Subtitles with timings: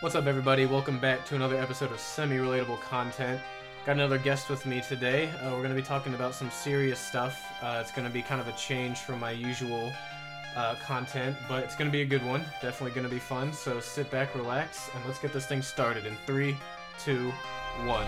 [0.00, 0.64] What's up, everybody?
[0.64, 3.40] Welcome back to another episode of semi relatable content.
[3.84, 5.28] Got another guest with me today.
[5.42, 7.44] Uh, we're going to be talking about some serious stuff.
[7.60, 9.92] Uh, it's going to be kind of a change from my usual
[10.54, 12.44] uh, content, but it's going to be a good one.
[12.62, 13.52] Definitely going to be fun.
[13.52, 16.56] So sit back, relax, and let's get this thing started in three,
[17.00, 17.32] two,
[17.84, 18.06] one.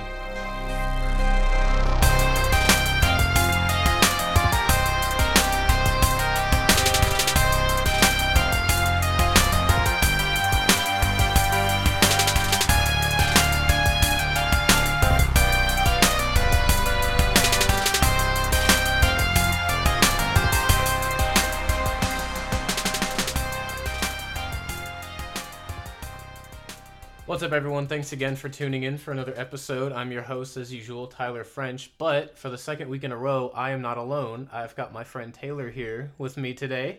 [27.40, 27.86] What's up, everyone?
[27.86, 29.92] Thanks again for tuning in for another episode.
[29.92, 31.90] I'm your host, as usual, Tyler French.
[31.96, 34.50] But for the second week in a row, I am not alone.
[34.52, 36.98] I've got my friend Taylor here with me today.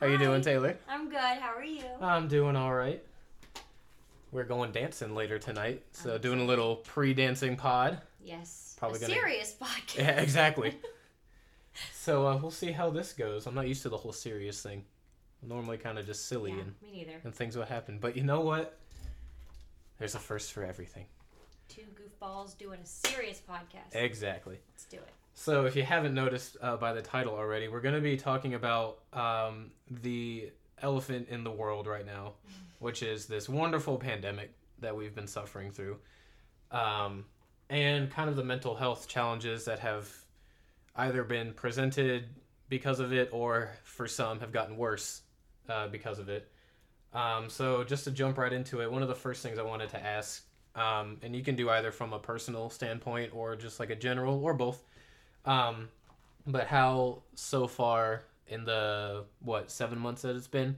[0.00, 0.78] How you doing, Taylor?
[0.88, 1.18] I'm good.
[1.18, 1.84] How are you?
[2.00, 3.04] I'm doing all right.
[4.30, 8.00] We're going dancing later tonight, so doing a little pre-dancing pod.
[8.24, 8.74] yes.
[8.78, 9.98] probably a gonna- serious podcast.
[9.98, 10.74] Yeah, exactly.
[11.92, 13.46] so uh, we'll see how this goes.
[13.46, 14.86] I'm not used to the whole serious thing.
[15.42, 17.20] I'm normally kind of just silly Yeah, and, me neither.
[17.24, 17.98] and things will happen.
[18.00, 18.78] But you know what?
[20.02, 21.04] There's a first for everything.
[21.68, 23.94] Two goofballs doing a serious podcast.
[23.94, 24.58] Exactly.
[24.72, 25.08] Let's do it.
[25.34, 28.54] So, if you haven't noticed uh, by the title already, we're going to be talking
[28.54, 29.70] about um,
[30.02, 30.50] the
[30.80, 32.32] elephant in the world right now,
[32.80, 35.98] which is this wonderful pandemic that we've been suffering through,
[36.72, 37.24] um,
[37.70, 40.10] and kind of the mental health challenges that have
[40.96, 42.24] either been presented
[42.68, 45.22] because of it or for some have gotten worse
[45.68, 46.50] uh, because of it.
[47.14, 49.90] Um, so, just to jump right into it, one of the first things I wanted
[49.90, 53.90] to ask, um, and you can do either from a personal standpoint or just like
[53.90, 54.82] a general or both.
[55.44, 55.88] Um,
[56.46, 60.76] but how so far in the what seven months that it's been,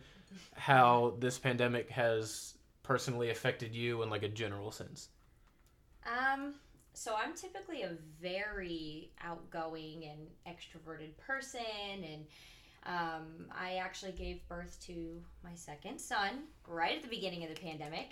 [0.55, 5.09] how this pandemic has personally affected you in like a general sense?
[6.05, 6.55] Um,
[6.93, 11.61] so I'm typically a very outgoing and extroverted person,
[11.95, 12.25] and
[12.87, 17.61] um, I actually gave birth to my second son right at the beginning of the
[17.61, 18.11] pandemic.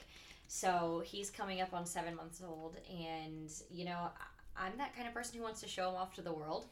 [0.48, 4.08] So he's coming up on seven months old, and you know,
[4.56, 6.66] I'm that kind of person who wants to show him off to the world,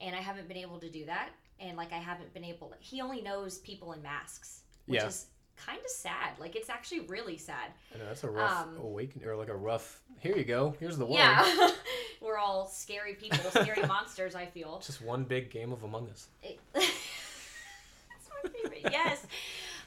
[0.00, 1.30] and I haven't been able to do that.
[1.60, 2.74] And like, I haven't been able.
[2.80, 5.06] He only knows people in masks, which Yeah.
[5.06, 5.26] is
[5.56, 6.38] kind of sad.
[6.40, 7.70] Like, it's actually really sad.
[7.94, 10.00] I know that's a rough Um, awakening or like a rough.
[10.20, 10.74] Here you go.
[10.80, 11.18] Here's the world.
[11.18, 11.70] Yeah,
[12.20, 14.34] we're all scary people, scary monsters.
[14.34, 14.80] I feel.
[14.84, 16.28] Just one big game of Among Us.
[16.42, 16.58] It-
[18.48, 18.80] favorite.
[18.92, 19.26] Yes,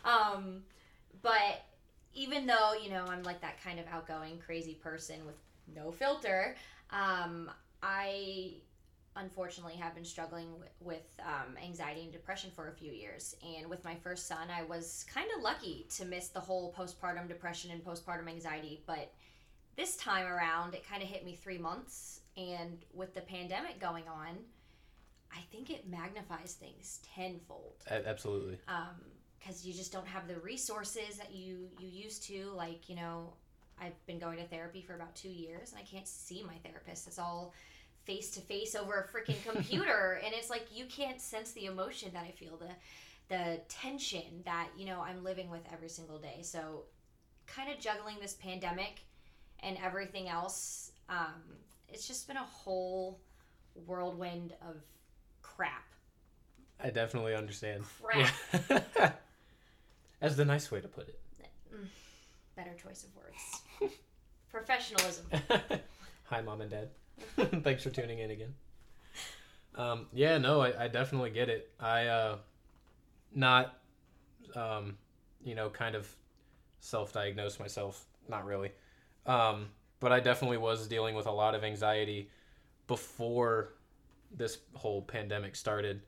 [0.04, 0.64] um,
[1.22, 1.64] but
[2.14, 5.36] even though you know I'm like that kind of outgoing, crazy person with
[5.76, 6.56] no filter,
[6.92, 7.50] um,
[7.84, 8.54] I
[9.18, 13.36] unfortunately have been struggling with, with um, anxiety and depression for a few years.
[13.58, 17.28] And with my first son, I was kind of lucky to miss the whole postpartum
[17.28, 19.14] depression and postpartum anxiety, but
[19.78, 22.22] this time around, it kind of hit me three months.
[22.38, 24.38] And with the pandemic going on,
[25.35, 27.84] I think it magnifies things tenfold.
[27.90, 28.57] A- absolutely.
[29.40, 32.51] Because you just don't have the resources that you you used to.
[32.56, 33.34] Like you know,
[33.79, 37.07] I've been going to therapy for about two years, and I can't see my therapist.
[37.07, 37.53] It's all
[38.06, 42.12] face to face over a freaking computer, and it's like you can't sense the emotion
[42.13, 42.69] that I feel, the
[43.28, 46.40] the tension that you know I'm living with every single day.
[46.41, 46.84] So,
[47.47, 49.01] kind of juggling this pandemic
[49.62, 50.91] and everything else.
[51.09, 51.41] Um,
[51.90, 53.19] it's just been a whole
[53.85, 54.78] whirlwind of
[55.56, 55.84] crap.
[56.84, 57.84] I definitely understand.
[58.02, 58.34] Crap.
[58.70, 59.12] Yeah.
[60.22, 61.20] That's the nice way to put it.
[62.56, 63.94] Better choice of words.
[64.50, 65.26] Professionalism.
[66.26, 66.90] Hi, mom and dad.
[67.64, 68.54] Thanks for tuning in again.
[69.76, 71.70] Um, yeah, no, I, I definitely get it.
[71.80, 72.38] I, uh,
[73.34, 73.78] not,
[74.56, 74.98] um,
[75.44, 76.10] you know, kind of
[76.80, 78.06] self-diagnosed myself.
[78.30, 78.72] Not really.
[79.26, 79.68] Um,
[80.00, 82.30] but I definitely was dealing with a lot of anxiety
[82.88, 83.74] before
[84.31, 86.02] this whole pandemic started.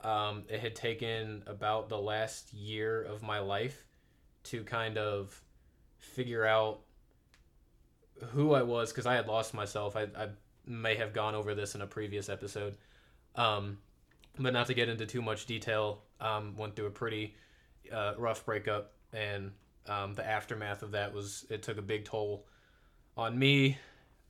[0.00, 3.86] Um, it had taken about the last year of my life
[4.44, 5.40] to kind of
[5.98, 6.80] figure out
[8.30, 9.96] who I was because I had lost myself.
[9.96, 10.28] I, I
[10.66, 12.76] may have gone over this in a previous episode,
[13.34, 13.78] um,
[14.38, 16.02] but not to get into too much detail.
[16.20, 17.34] Um, went through a pretty
[17.92, 19.52] uh, rough breakup, and
[19.86, 22.46] um, the aftermath of that was it took a big toll
[23.16, 23.78] on me.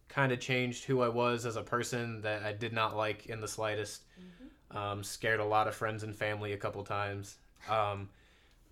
[0.08, 3.40] Kind of changed who I was as a person that I did not like in
[3.40, 4.02] the slightest.
[4.70, 7.36] Um, scared a lot of friends and family a couple times.
[7.68, 8.08] Um,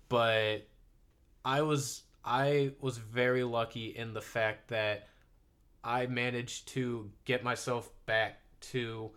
[0.09, 0.67] but
[1.43, 5.07] I was I was very lucky in the fact that
[5.83, 8.41] I managed to get myself back
[8.71, 9.11] to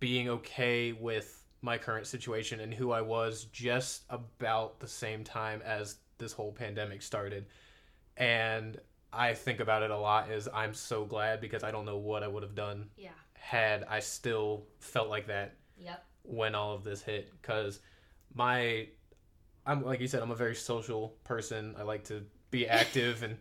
[0.00, 5.62] being okay with my current situation and who I was just about the same time
[5.64, 7.46] as this whole pandemic started.
[8.16, 8.78] and
[9.12, 10.30] I think about it a lot.
[10.30, 13.10] Is I'm so glad because I don't know what I would have done Yeah.
[13.34, 16.04] had I still felt like that Yep.
[16.22, 17.80] when all of this hit because
[18.34, 18.88] my
[19.66, 23.36] i'm like you said i'm a very social person i like to be active and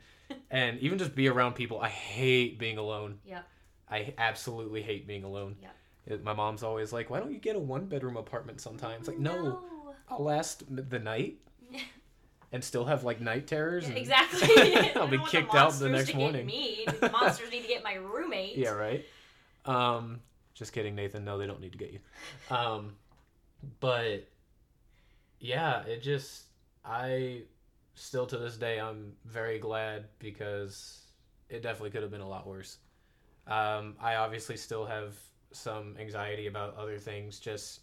[0.52, 3.42] and even just be around people i hate being alone Yeah.
[3.90, 5.70] i absolutely hate being alone Yeah.
[6.06, 9.18] It- my mom's always like why don't you get a one bedroom apartment sometimes like
[9.20, 9.44] no, oh,
[9.86, 9.96] No.
[10.10, 11.38] i'll last the night
[12.56, 14.78] and still have like night terrors Yeah, and- exactly.
[14.96, 16.86] I'll be kicked out the monsters next to get morning Me.
[17.02, 18.56] The monsters need to get my roommate.
[18.56, 19.06] Yeah, right.
[19.66, 20.22] Um,
[20.54, 21.26] just kidding, Nathan.
[21.26, 22.00] No, they don't need to get you.
[22.50, 22.94] Um,
[23.82, 24.30] but
[25.42, 26.44] yeah, it just
[26.86, 27.42] I
[27.96, 31.02] still to this day I'm very glad because
[31.50, 32.78] it definitely could have been a lot worse.
[33.48, 35.14] Um, I obviously still have
[35.52, 37.38] some anxiety about other things.
[37.38, 37.82] Just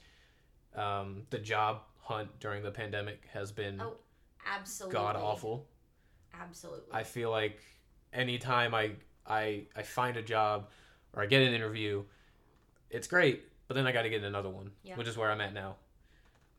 [0.75, 3.97] um, the job hunt during the pandemic has been Oh,
[4.47, 4.95] Absolutely.
[4.95, 5.67] god awful.
[6.35, 6.93] Absolutely.
[6.93, 7.61] I feel like
[8.13, 8.93] anytime I
[9.27, 10.69] I I find a job
[11.15, 12.05] or I get an interview,
[12.91, 14.97] it's great, but then I got to get another one, Yeah.
[14.97, 15.77] which is where I'm at now.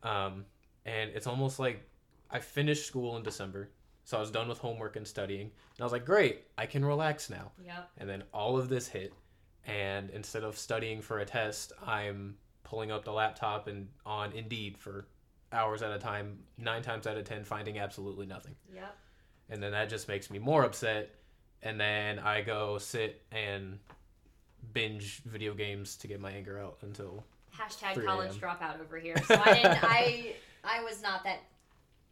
[0.02, 0.44] Um,
[0.84, 1.82] and it's almost like
[2.30, 3.70] I finished school in December,
[4.04, 6.84] so I was done with homework and studying, and I was like, great, I can
[6.84, 7.52] relax now.
[7.64, 7.90] Yep.
[7.98, 9.12] And then all of this hit,
[9.66, 14.76] and instead of studying for a test, I'm pulling up the laptop and on Indeed
[14.78, 15.06] for
[15.54, 18.96] hours at a time, nine times out of ten, finding absolutely nothing Yep.
[19.50, 21.14] and then that just makes me more upset
[21.62, 23.78] and then i go sit and
[24.72, 27.24] binge video games to get my anger out until
[27.56, 29.14] Hashtag 3 college dropout over here.
[29.26, 29.78] So I didn't.
[29.84, 30.34] I
[30.64, 31.38] I was not that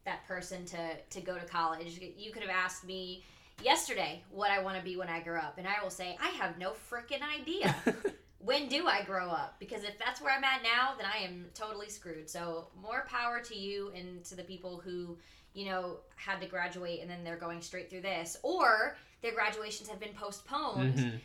[0.05, 1.99] that person to to go to college.
[2.17, 3.25] You could have asked me
[3.63, 6.29] yesterday what I want to be when I grow up, and I will say I
[6.29, 7.75] have no freaking idea.
[8.45, 9.57] when do I grow up?
[9.59, 12.29] Because if that's where I'm at now, then I am totally screwed.
[12.29, 15.17] So more power to you and to the people who,
[15.55, 19.89] you know, had to graduate and then they're going straight through this, or their graduations
[19.89, 20.99] have been postponed.
[20.99, 21.21] Mhm.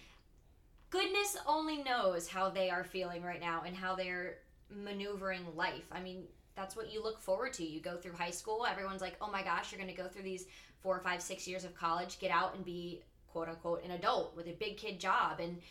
[0.89, 4.37] Goodness only knows how they are feeling right now and how they're
[4.69, 5.83] maneuvering life.
[5.91, 7.63] I mean, that's what you look forward to.
[7.63, 10.23] You go through high school, everyone's like, oh my gosh, you're going to go through
[10.23, 10.45] these
[10.81, 14.47] four, five, six years of college, get out and be quote unquote an adult with
[14.47, 15.39] a big kid job.
[15.39, 15.61] And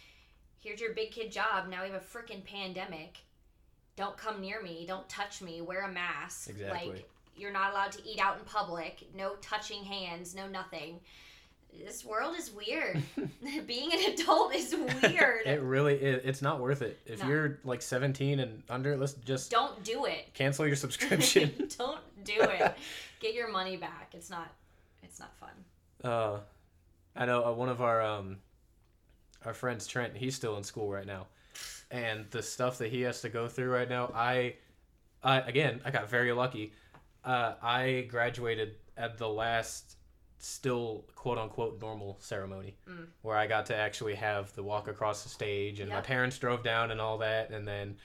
[0.61, 1.69] here's your big kid job.
[1.69, 3.19] Now we have a freaking pandemic.
[3.97, 4.85] Don't come near me.
[4.87, 5.61] Don't touch me.
[5.63, 6.51] Wear a mask.
[6.51, 6.91] Exactly.
[6.91, 9.07] Like, you're not allowed to eat out in public.
[9.15, 10.35] No touching hands.
[10.35, 11.01] No nothing.
[11.85, 13.03] This world is weird.
[13.67, 15.43] Being an adult is weird.
[15.47, 17.29] it really is it's not worth it if No.
[17.29, 20.33] you're like 17 and under let's just Don't do it.
[20.33, 22.75] cancel your subscription Don't do it.
[23.21, 24.13] Get your money back.
[24.15, 24.49] It's not.
[25.03, 25.51] It's not fun.
[26.11, 26.39] uh
[27.15, 28.37] i know uh, one of our um
[29.47, 31.27] our friends trent he's still in school right now.
[31.91, 34.57] And the stuff that he has to go through right now i
[35.23, 36.73] i again i got very lucky.
[37.25, 39.97] Uh i graduated at the last
[40.39, 43.07] still quote unquote normal ceremony Mm.
[43.23, 46.63] where i got to actually have the walk across the stage and my parents drove
[46.63, 47.97] down and all that and then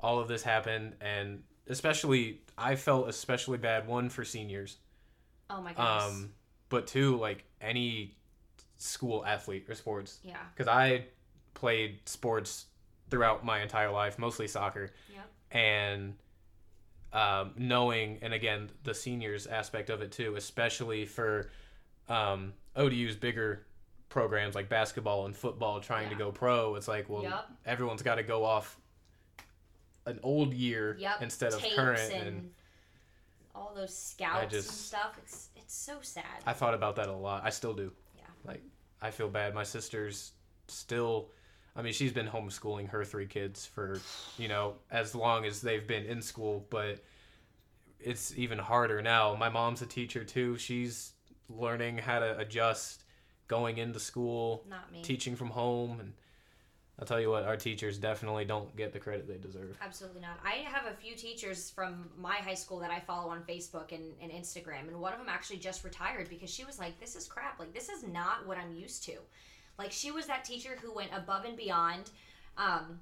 [0.00, 0.94] all of this happened.
[1.00, 4.78] And especially i felt especially bad one for seniors.
[5.50, 6.04] Oh my goodness.
[6.04, 6.30] um
[6.68, 8.16] but two like any
[8.78, 10.36] school athlete or sports yeah.
[10.54, 11.04] because i
[11.54, 12.66] played sports
[13.10, 15.30] throughout my entire life mostly soccer Yep.
[15.52, 16.14] and
[17.12, 21.50] um, knowing and again the seniors aspect of it too especially for
[22.08, 23.64] um, odu's bigger
[24.08, 27.48] programs like basketball and football trying to go pro it's like well Yep.
[27.64, 28.76] everyone's got to go off
[30.04, 31.22] an old year Yep.
[31.22, 32.50] instead of current and, and
[33.54, 35.18] all those scouts and stuff.
[35.22, 36.24] It's it's so sad.
[36.46, 37.42] I thought about that a lot.
[37.44, 37.90] I still do.
[38.46, 38.62] Like
[39.02, 39.54] I feel bad.
[39.54, 40.32] My sister's
[40.68, 41.30] still
[41.76, 44.00] I mean, she's been homeschooling her three kids for,
[44.38, 47.04] you know, as long as they've been in school, but
[48.00, 49.34] it's even harder now.
[49.34, 50.56] My mom's a teacher too.
[50.56, 51.12] She's
[51.50, 53.04] learning how to adjust
[53.46, 55.02] going into school, Not me.
[55.02, 56.14] teaching from home and
[56.98, 59.76] I'll tell you what, our teachers definitely don't get the credit they deserve.
[59.82, 60.38] Absolutely not.
[60.42, 64.14] I have a few teachers from my high school that I follow on Facebook and,
[64.22, 67.26] and Instagram, and one of them actually just retired because she was like, This is
[67.26, 67.60] crap.
[67.60, 69.16] Like, this is not what I'm used to.
[69.78, 72.10] Like, she was that teacher who went above and beyond
[72.56, 72.98] um,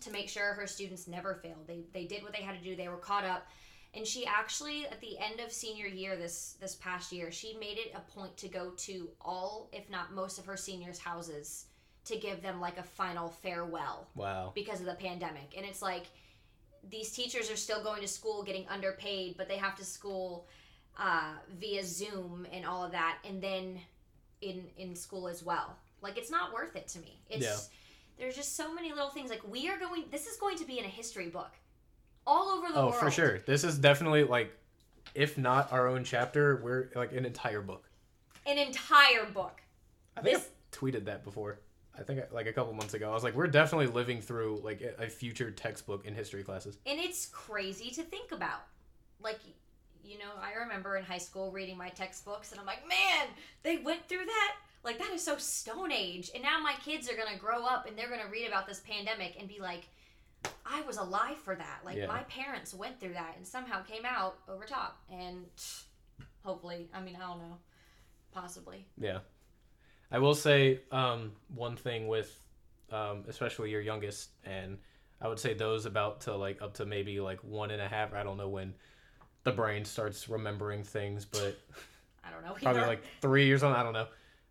[0.00, 1.68] to make sure her students never failed.
[1.68, 3.46] They, they did what they had to do, they were caught up.
[3.94, 7.78] And she actually, at the end of senior year this this past year, she made
[7.78, 11.66] it a point to go to all, if not most, of her seniors' houses
[12.08, 14.52] to give them like a final farewell Wow.
[14.54, 15.54] because of the pandemic.
[15.56, 16.04] And it's like
[16.90, 20.46] these teachers are still going to school getting underpaid, but they have to school
[20.98, 23.78] uh, via Zoom and all of that, and then
[24.40, 25.76] in in school as well.
[26.00, 27.20] Like it's not worth it to me.
[27.30, 27.56] It's Yeah.
[28.18, 29.30] there's just so many little things.
[29.30, 30.04] Like we are going.
[30.10, 31.50] This is going to be in a history book,
[32.26, 32.96] all over the Oh, world.
[32.96, 33.38] for sure.
[33.40, 34.52] This is definitely like
[35.14, 37.84] if not our own chapter, we're like an entire book.
[38.46, 39.60] an entire book.
[40.16, 41.60] I think This- I tweeted that before.
[41.98, 43.10] I think like a couple months ago.
[43.10, 46.78] I was like, we're definitely living through like a future textbook in history classes.
[46.86, 48.62] And it's crazy to think about.
[49.20, 49.40] Like,
[50.04, 53.26] you know, I remember in high school reading my textbooks and I'm like, man,
[53.62, 54.56] they went through that.
[54.84, 56.30] Like, that is so Stone Age.
[56.34, 58.66] And now my kids are going to grow up and they're going to read about
[58.66, 59.88] this pandemic and be like,
[60.64, 61.80] I was alive for that.
[61.84, 62.06] Like, Yeah.
[62.06, 65.02] my parents went through that and somehow came out over top.
[65.10, 65.46] And
[66.44, 67.56] hopefully, I mean, I don't know.
[68.32, 68.86] Possibly.
[68.96, 69.18] Yeah.
[70.10, 72.40] I will say um, one thing with
[72.90, 74.78] um, especially your youngest, and
[75.20, 78.14] I would say those about to like up to maybe like one and a half.
[78.14, 78.74] I don't know when
[79.44, 81.58] the brain starts remembering things, but
[82.24, 82.54] I don't know.
[82.60, 83.74] probably like three years on.
[83.74, 84.06] I don't know.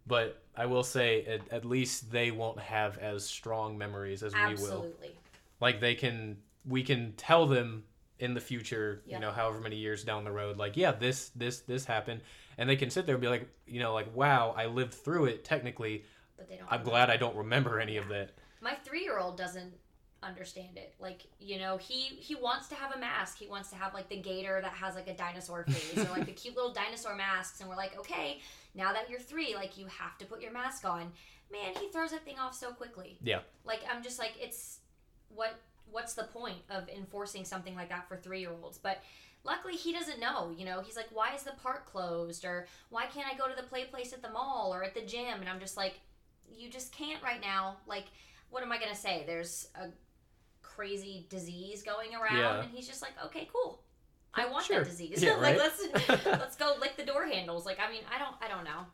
[0.05, 4.39] But I will say at, at least they won't have as strong memories as we
[4.39, 4.51] will.
[4.51, 5.15] Absolutely.
[5.59, 7.83] Like they can, we can tell them
[8.19, 9.15] in the future, Yeah.
[9.17, 12.21] you know, however many years down the road, like, yeah, this, this, this happened.
[12.57, 15.25] And they can sit there and be like, you know, like, wow, I lived through
[15.25, 16.03] it technically.
[16.37, 16.67] But they don't.
[16.71, 18.31] I'm glad I don't remember any of that.
[18.61, 19.73] my three-year-old doesn't
[20.23, 23.75] understand it like you know he he wants to have a mask he wants to
[23.75, 26.73] have like the gator that has like a dinosaur face or like the cute little
[26.73, 28.39] dinosaur masks and we're like okay
[28.73, 31.11] now that you're three like you have to put your mask on
[31.51, 33.41] man he throws that thing off so quickly Yeah.
[33.63, 34.79] like i'm just like it's
[35.29, 35.53] what
[35.91, 39.01] what's the point of enforcing something like that for three-year-olds but
[39.43, 43.05] luckily he doesn't know you know he's like why is the park closed or why
[43.05, 45.47] can't i go to the play place at the mall or at the gym and
[45.49, 45.99] i'm just like
[46.55, 48.05] you just can't right now like
[48.49, 49.25] what am I gonna say?
[49.27, 49.87] There's a
[50.61, 52.61] crazy disease going around, Yeah.
[52.61, 53.83] and he's just like, okay, cool.
[54.33, 54.79] I want Sure.
[54.79, 55.21] that disease.
[55.21, 55.71] Yeah, like right?
[56.03, 57.65] let's let's go lick the door handles.
[57.65, 58.85] Like I mean, I don't I don't know.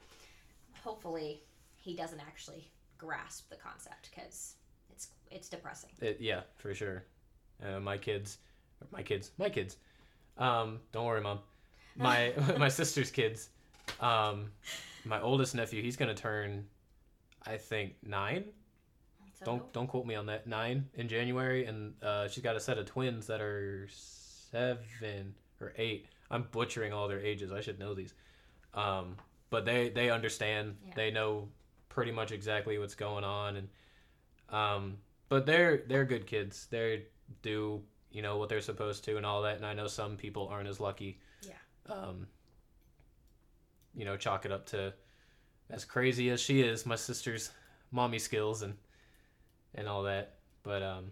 [0.84, 1.44] Hopefully,
[1.76, 4.56] he doesn't actually grasp the concept because
[4.94, 5.90] it's it's depressing.
[6.02, 7.04] It, yeah, for sure.
[7.64, 8.38] Uh, my kids,
[8.92, 9.78] my kids, my kids.
[10.38, 11.40] Um, don't worry, mom.
[11.96, 13.50] My my sister's kids.
[14.00, 14.52] Um,
[15.06, 16.66] my oldest nephew, he's gonna turn,
[17.46, 18.46] I think nine.
[19.40, 20.48] So Don't don't quote me on that.
[20.48, 25.74] Nine in January, and uh, she's got a set of twins that are seven or
[25.78, 26.08] eight.
[26.32, 27.52] I'm butchering all their ages.
[27.52, 28.14] I should know these.
[28.74, 29.18] Um,
[29.50, 30.76] but they they understand.
[30.86, 30.94] Yeah.
[30.96, 31.50] They know
[31.90, 33.68] pretty much exactly what's going on, and
[34.53, 36.67] um, but they're they're good kids.
[36.69, 37.03] They
[37.41, 37.81] do
[38.12, 39.57] you know what they're supposed to and all that.
[39.57, 41.19] And I know some people aren't as lucky.
[41.41, 41.93] Yeah.
[41.93, 42.27] Um,
[43.95, 44.93] you know, chalk it up to
[45.69, 47.51] as crazy as she is, my sister's
[47.91, 48.75] mommy skills and
[49.75, 50.36] and all that.
[50.62, 51.12] But um,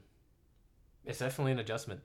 [1.04, 2.02] it's definitely an adjustment,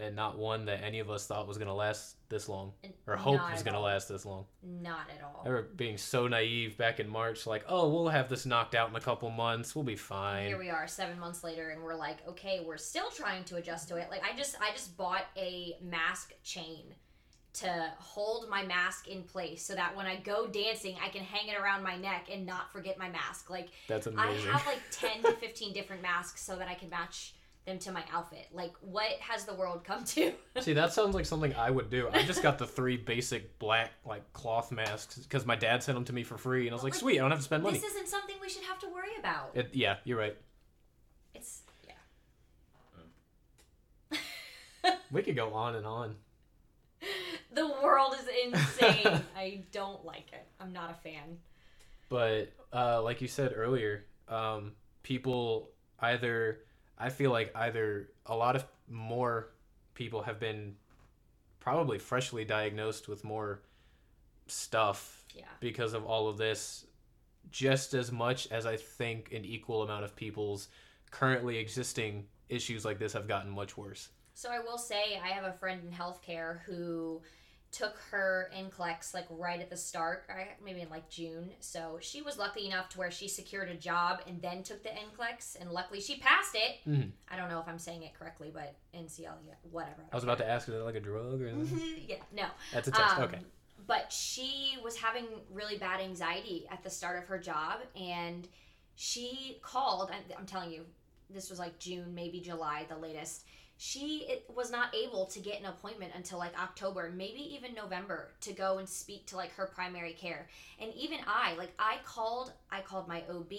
[0.00, 2.72] and not one that any of us thought was gonna last this long
[3.06, 4.46] or hope was gonna last this long.
[4.62, 5.42] Not at all.
[5.44, 8.88] I remember being so naive back in March, like, oh, we'll have this knocked out
[8.88, 10.46] in a couple months, we'll be fine.
[10.46, 13.88] Here we are, seven months later, and we're like, okay, we're still trying to adjust
[13.88, 14.08] to it.
[14.10, 16.94] Like I just, I just bought a mask chain
[17.52, 21.48] to hold my mask in place, so that when I go dancing, I can hang
[21.48, 23.50] it around my neck and not forget my mask.
[23.50, 24.48] Like That's amazing.
[24.48, 27.34] I have like ten to fifteen different masks, so that I can match
[27.66, 28.46] them to my outfit.
[28.52, 30.32] Like, what has the world come to?
[30.60, 32.08] See, that sounds like something I would do.
[32.12, 36.04] I just got the three basic black like cloth masks because my dad sent them
[36.06, 37.62] to me for free, and I was like, Like, sweet, I don't have to spend
[37.62, 37.78] money.
[37.78, 39.50] this isn't something we should have to worry about.
[39.54, 40.36] It, yeah, you're right.
[41.34, 41.92] It's yeah.
[45.12, 46.16] We could go on and on.
[47.52, 49.20] the world is insane.
[49.36, 50.46] I don't like it.
[50.60, 51.38] I'm not a fan.
[52.08, 56.60] But uh, like you said earlier, um, people either
[57.00, 59.48] I feel like either a lot of more
[59.94, 60.76] people have been
[61.58, 63.62] probably freshly diagnosed with more
[64.46, 65.44] stuff Yeah.
[65.60, 66.86] because of all of this,
[67.50, 70.68] just as much as I think an equal amount of people's
[71.10, 74.10] currently existing issues like this have gotten much worse.
[74.34, 77.22] So I will say I have a friend in healthcare who
[77.72, 81.50] took her NCLEX like right at the start, right, maybe in like June.
[81.60, 84.88] So she was lucky enough to where she secured a job and then took the
[84.90, 86.78] NCLEX, and luckily she passed it.
[86.88, 87.12] Mhm.
[87.28, 90.02] I don't know if I'm saying it correctly, but NCL, yeah, whatever.
[90.10, 92.04] I was about to ask, is it like a drug or anything?
[92.08, 92.46] yeah, no.
[92.72, 93.18] That's a test.
[93.18, 93.38] Um, okay.
[93.86, 98.48] But she was having really bad anxiety at the start of her job, and
[98.94, 100.10] she called.
[100.10, 100.84] I'm, I'm telling you,
[101.30, 103.44] this was like June, maybe July, the latest.
[103.82, 108.52] She was not able to get an appointment until like October, maybe even November, to
[108.52, 110.48] go and speak to like her primary care.
[110.78, 112.52] And even I, like, I called.
[112.70, 113.52] I called my OB.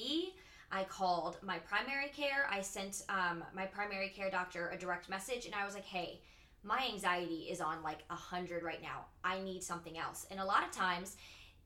[0.71, 2.47] I called my primary care.
[2.51, 6.21] I sent um, my primary care doctor a direct message, and I was like, "Hey,
[6.63, 9.05] my anxiety is on like a hundred right now.
[9.23, 10.27] I need something else.
[10.29, 11.17] And a lot of times,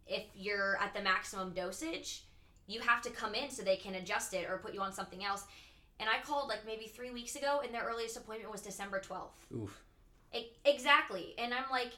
[0.07, 2.23] if you're at the maximum dosage,
[2.67, 5.25] you have to come in so they can adjust it or put you on something
[5.25, 5.43] else.
[5.99, 9.55] And I called like maybe three weeks ago, and their earliest appointment was December 12th.
[9.55, 9.83] Oof.
[10.33, 11.33] E- exactly.
[11.37, 11.93] And I'm like,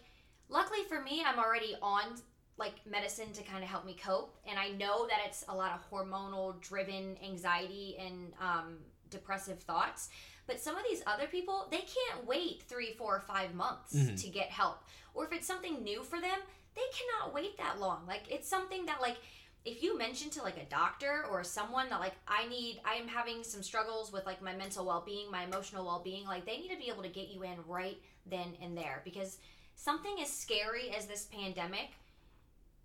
[0.50, 2.16] luckily for me, I'm already on
[2.60, 5.74] like medicine to kind of help me cope and i know that it's a lot
[5.74, 8.78] of hormonal driven anxiety and um,
[9.12, 10.10] depressive thoughts
[10.48, 14.20] but some of these other people they can't wait three four or five months Mhm.
[14.24, 14.80] to get help
[15.14, 16.40] or if it's something new for them
[16.74, 19.18] they cannot wait that long like it's something that like
[19.66, 23.08] if you mention to like a doctor or someone that like i need i am
[23.08, 26.78] having some struggles with like my mental well-being my emotional well-being like they need to
[26.78, 29.38] be able to get you in right then and there because
[29.76, 31.90] something as scary as this pandemic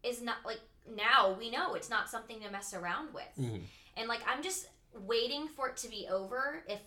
[0.03, 0.61] is not like
[0.97, 3.63] now we know it's not something to mess around with Mhm.
[3.97, 4.69] and like i'm just
[5.07, 6.81] waiting for it to be over if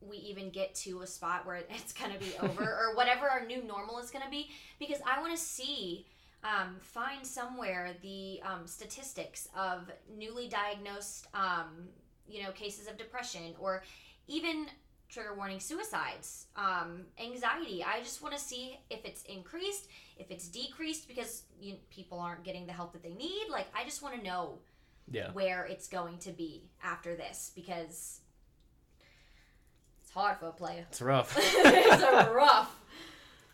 [0.00, 3.44] we even get to a spot where it's going to be over or whatever our
[3.46, 6.06] new normal is going to be because i want to see
[6.44, 11.88] um, find somewhere the um, statistics of newly diagnosed um,
[12.28, 13.82] you know cases of depression or
[14.26, 14.66] even
[15.08, 20.46] trigger warning suicides um, anxiety i just want to see if it's increased if it's
[20.48, 24.16] decreased because you, people aren't getting the help that they need like i just want
[24.16, 24.58] to know
[25.10, 25.32] Yeah.
[25.32, 28.20] where it's going to be after this because
[30.02, 30.86] it's hard for a player.
[30.90, 31.36] It's rough.
[31.38, 32.79] it's a rough.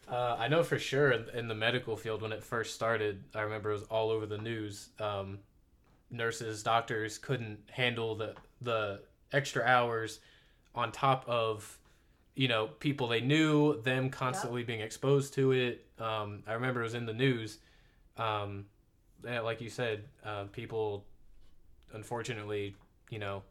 [0.09, 3.71] Uh, I know for sure in, the medical field when it first started, I remember
[3.71, 4.91] it was all over the news.
[5.01, 5.39] Um,
[6.11, 9.01] nurses, doctors couldn't handle the the
[9.33, 10.21] extra hours
[10.75, 11.79] on top of
[12.37, 15.87] you know people they knew, them constantly being exposed to it.
[15.99, 17.59] Um, I remember it was in the news.
[18.17, 18.67] Um,
[19.25, 21.05] yeah, like you said, uh, people
[21.93, 22.77] unfortunately,
[23.11, 23.43] you know,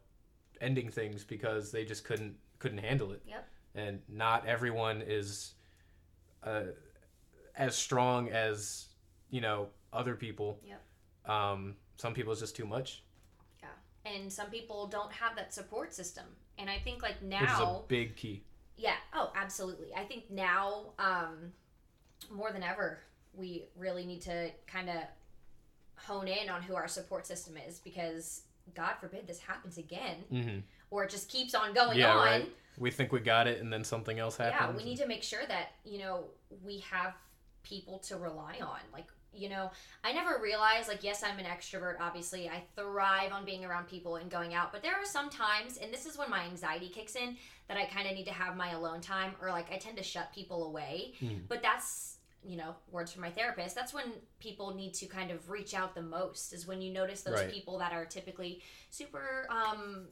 [0.60, 3.22] ending things because they just couldn't couldn't handle it.
[3.26, 3.48] Yep.
[3.74, 5.52] And not everyone is
[6.46, 6.62] uh,
[7.56, 8.86] as strong as
[9.30, 10.60] you know other people.
[10.66, 10.82] Yep.
[11.30, 13.02] Um, some people it's just too much,
[13.62, 13.68] Yeah,
[14.04, 16.24] And some people don't have that support system.
[16.58, 18.42] And I think like which is a now, big key.
[18.76, 19.88] yeah, oh, absolutely.
[19.94, 21.52] I think now, um,
[22.30, 23.00] more than ever,
[23.34, 24.96] we really need to kind of
[25.96, 28.42] hone in on who our support system is because
[28.74, 30.58] God forbid this happens again Mm-hmm.
[30.90, 32.26] or it just keeps on going Yeah, on.
[32.26, 32.52] right.
[32.78, 34.72] We think we got it, and then something else happens.
[34.72, 36.24] Yeah, we need to make sure that, you know,
[36.62, 37.14] we have
[37.62, 38.80] people to rely on.
[38.92, 39.70] Like, you know,
[40.04, 42.50] I never realized, like, yes, I'm an extrovert, obviously.
[42.50, 44.72] I thrive on being around people and going out.
[44.72, 47.36] But there are some times, and this is when my anxiety kicks in,
[47.68, 50.02] that I kind of need to have my alone time, or like I tend to
[50.02, 51.14] shut people away.
[51.22, 51.48] Mhm.
[51.48, 52.15] But that's,
[52.46, 53.74] you know, words from my therapist.
[53.74, 54.04] That's when
[54.38, 57.52] people need to kind of reach out the most, is when you notice those Right.
[57.52, 60.06] people that are typically super um,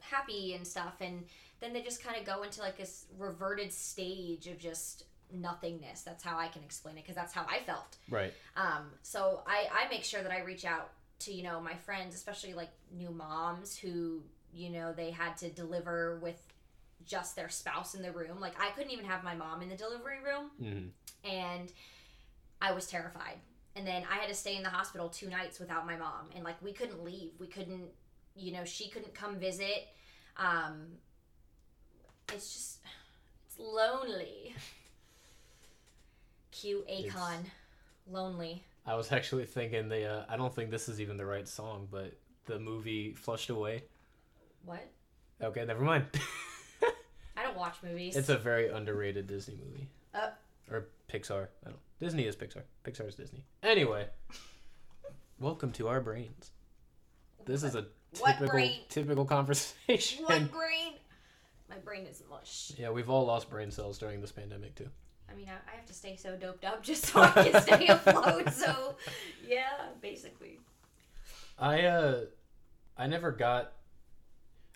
[0.00, 0.94] happy and stuff.
[1.00, 1.24] And
[1.60, 6.02] then they just kind of go into like this reverted stage of just nothingness.
[6.02, 7.96] That's how I can explain it because that's how I felt.
[8.10, 8.32] Right.
[8.56, 10.90] Um, so I, I make sure that I reach out
[11.20, 15.48] to, you know, my friends, especially like new moms who, you know, they had to
[15.50, 16.40] deliver with
[17.06, 18.40] just their spouse in the room.
[18.40, 21.30] Like I couldn't even have my mom in the delivery room Mm-hmm.
[21.30, 21.72] and
[22.60, 23.36] I was terrified.
[23.74, 26.44] And then I had to stay in the hospital two nights without my mom, and
[26.44, 27.30] like we couldn't leave.
[27.40, 27.88] We couldn't,
[28.36, 29.88] you know, she couldn't come visit.
[30.36, 30.88] Um,
[32.32, 32.78] it's just,
[33.46, 34.54] it's lonely.
[36.50, 37.44] Cute Akon,
[38.10, 38.62] lonely.
[38.86, 40.04] I was actually thinking the.
[40.06, 42.12] Uh, I don't think this is even the right song, but
[42.44, 43.84] the movie Flushed Away.
[44.66, 44.86] What?
[45.42, 46.04] Okay, never mind.
[47.52, 48.16] Don't watch movies.
[48.16, 49.86] it's a very underrated Disney movie.
[50.14, 50.30] Uh.
[50.70, 51.48] or Pixar.
[51.66, 51.78] I don't.
[52.00, 52.62] Disney is Pixar.
[52.82, 53.44] Pixar is Disney.
[53.62, 54.06] Anyway,
[55.38, 56.50] welcome to our brains.
[57.44, 57.84] This is a
[58.20, 58.80] What typical brain?
[58.88, 60.24] typical conversation.
[60.24, 60.94] what brain?
[61.68, 62.72] My brain is mush.
[62.78, 64.88] Yeah, we've all lost brain cells during this pandemic too.
[65.30, 67.86] I mean, I, I have to stay so doped up just so I can stay
[67.88, 68.50] afloat.
[68.52, 68.96] So,
[69.46, 69.68] yeah,
[70.00, 70.58] basically.
[71.58, 72.20] I uh
[72.96, 73.72] I never got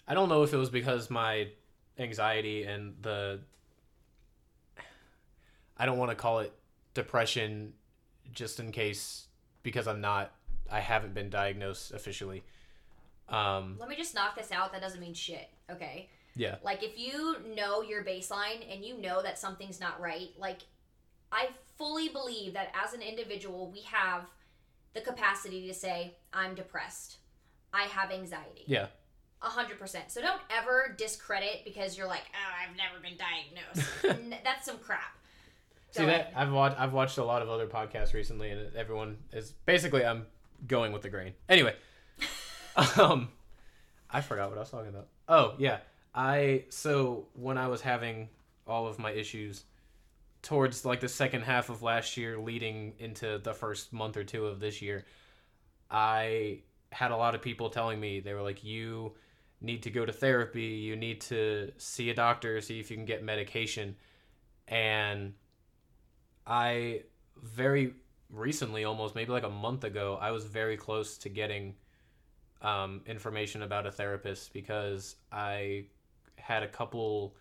[0.06, 1.48] I don't know if it was because my
[1.98, 3.40] anxiety and the
[5.76, 6.52] I don't want to call it
[6.94, 7.74] depression
[8.32, 9.26] just in case
[9.62, 10.32] because I'm not
[10.70, 12.44] I haven't been diagnosed officially.
[13.28, 14.72] Um Let me just knock this out.
[14.72, 15.48] That doesn't mean shit.
[15.70, 16.08] Okay.
[16.34, 16.56] yeah.
[16.62, 20.60] Like if you know your baseline and you know that something's not right, like
[21.32, 24.26] I fully believe that as an individual we have
[24.94, 27.18] the capacity to say I'm depressed.
[27.72, 28.64] I have anxiety.
[28.66, 28.86] Yeah.
[29.42, 30.10] A hundred percent.
[30.10, 33.88] So don't ever discredit because you're like, oh, I've never been diagnosed.
[34.32, 35.16] N- That's some crap.
[35.92, 36.32] See Go that.
[36.34, 40.26] I've watched I've watched a lot of other podcasts recently and everyone is basically I'm
[40.66, 41.32] going with the grain.
[41.48, 41.74] Anyway,
[42.98, 43.28] um
[44.10, 45.08] I forgot what I was talking about.
[45.28, 45.78] Oh, yeah.
[46.14, 48.28] I so when I was having
[48.66, 49.64] all of my issues
[50.42, 54.46] towards like the second half of last year leading into the first month or two
[54.46, 55.04] of this year,
[55.90, 59.12] I had a lot of people telling me they were like you
[59.66, 63.04] need to go to therapy, you need to see a doctor, see if you can
[63.04, 63.96] get medication.
[64.68, 65.34] And
[66.46, 67.02] I
[67.42, 67.94] very
[68.30, 71.74] recently, almost maybe like a month ago, I was very close to getting
[72.62, 75.86] um, information about a therapist because I
[76.36, 77.36] had a couple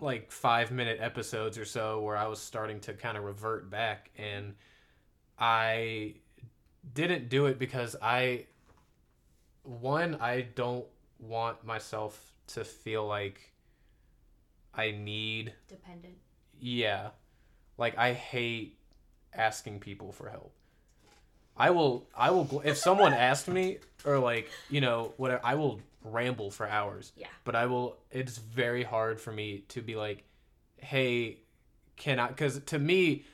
[0.00, 4.10] like five minute episodes or so where I was starting to kind of revert back
[4.16, 4.54] and
[5.38, 6.14] I
[6.92, 8.46] didn't do it because I
[9.64, 10.84] one I don't
[11.18, 13.52] want myself to feel like
[14.74, 16.14] I need Dependent.
[16.60, 17.10] yeah.
[17.78, 18.78] Like I hate
[19.32, 20.52] asking people for help.
[21.56, 25.80] I will I will if someone asked me or like, you know, whatever, I will
[26.04, 27.12] ramble for hours.
[27.16, 27.28] Yeah.
[27.44, 30.24] But I will it's very hard for me to be like,
[30.76, 31.38] "Hey,
[31.96, 33.24] can I cuz to me,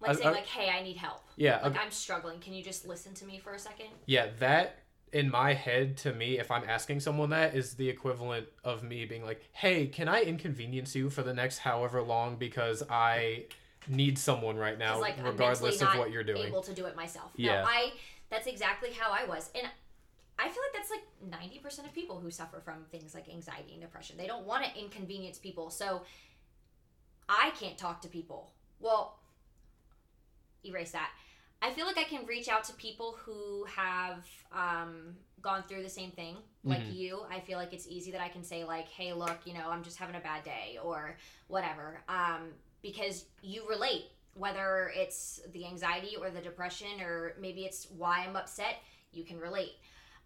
[0.00, 1.22] Like saying I- like, "Hey, I need help.
[1.36, 2.38] yeah, Like I'm struggling.
[2.40, 3.88] Can you just listen to me for a second?
[4.06, 4.78] yeah, that
[5.12, 9.04] in my head to me if I'm asking someone that is the equivalent of me
[9.04, 13.44] being like, "Hey, can I inconvenience you for the next however long because I
[13.88, 17.30] need someone right now like, regardless of what you're doing." Able to do it myself.
[17.36, 17.60] Yeah.
[17.60, 17.92] No, I.
[18.30, 19.68] That's exactly how I was, and
[20.38, 21.04] I feel like that's like
[21.40, 24.16] ninety percent of people who suffer from things like anxiety and depression.
[24.16, 26.02] They don't want to inconvenience people, so
[27.28, 28.52] I can't talk to people.
[28.80, 29.18] Well,
[30.64, 31.10] erase that.
[31.62, 35.88] I feel like I can reach out to people who have um, gone through the
[35.88, 36.96] same thing, like Mhm.
[36.96, 37.24] you.
[37.30, 39.84] I feel like it's easy that I can say like, "Hey, look, you know, I'm
[39.84, 44.10] just having a bad day," or whatever, um, because you relate.
[44.34, 49.38] Whether it's the anxiety or the depression, or maybe it's why I'm upset, you can
[49.38, 49.74] relate.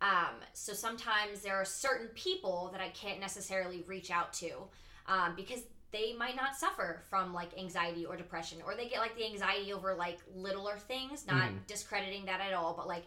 [0.01, 4.69] Um, so sometimes there are certain people that I can't necessarily reach out to
[5.07, 5.63] um, because
[5.97, 9.73] they might not suffer from like anxiety or depression, or they get like the anxiety
[9.73, 11.27] over like littler things.
[11.27, 11.67] Not Mhm.
[11.67, 13.05] discrediting that at all, but like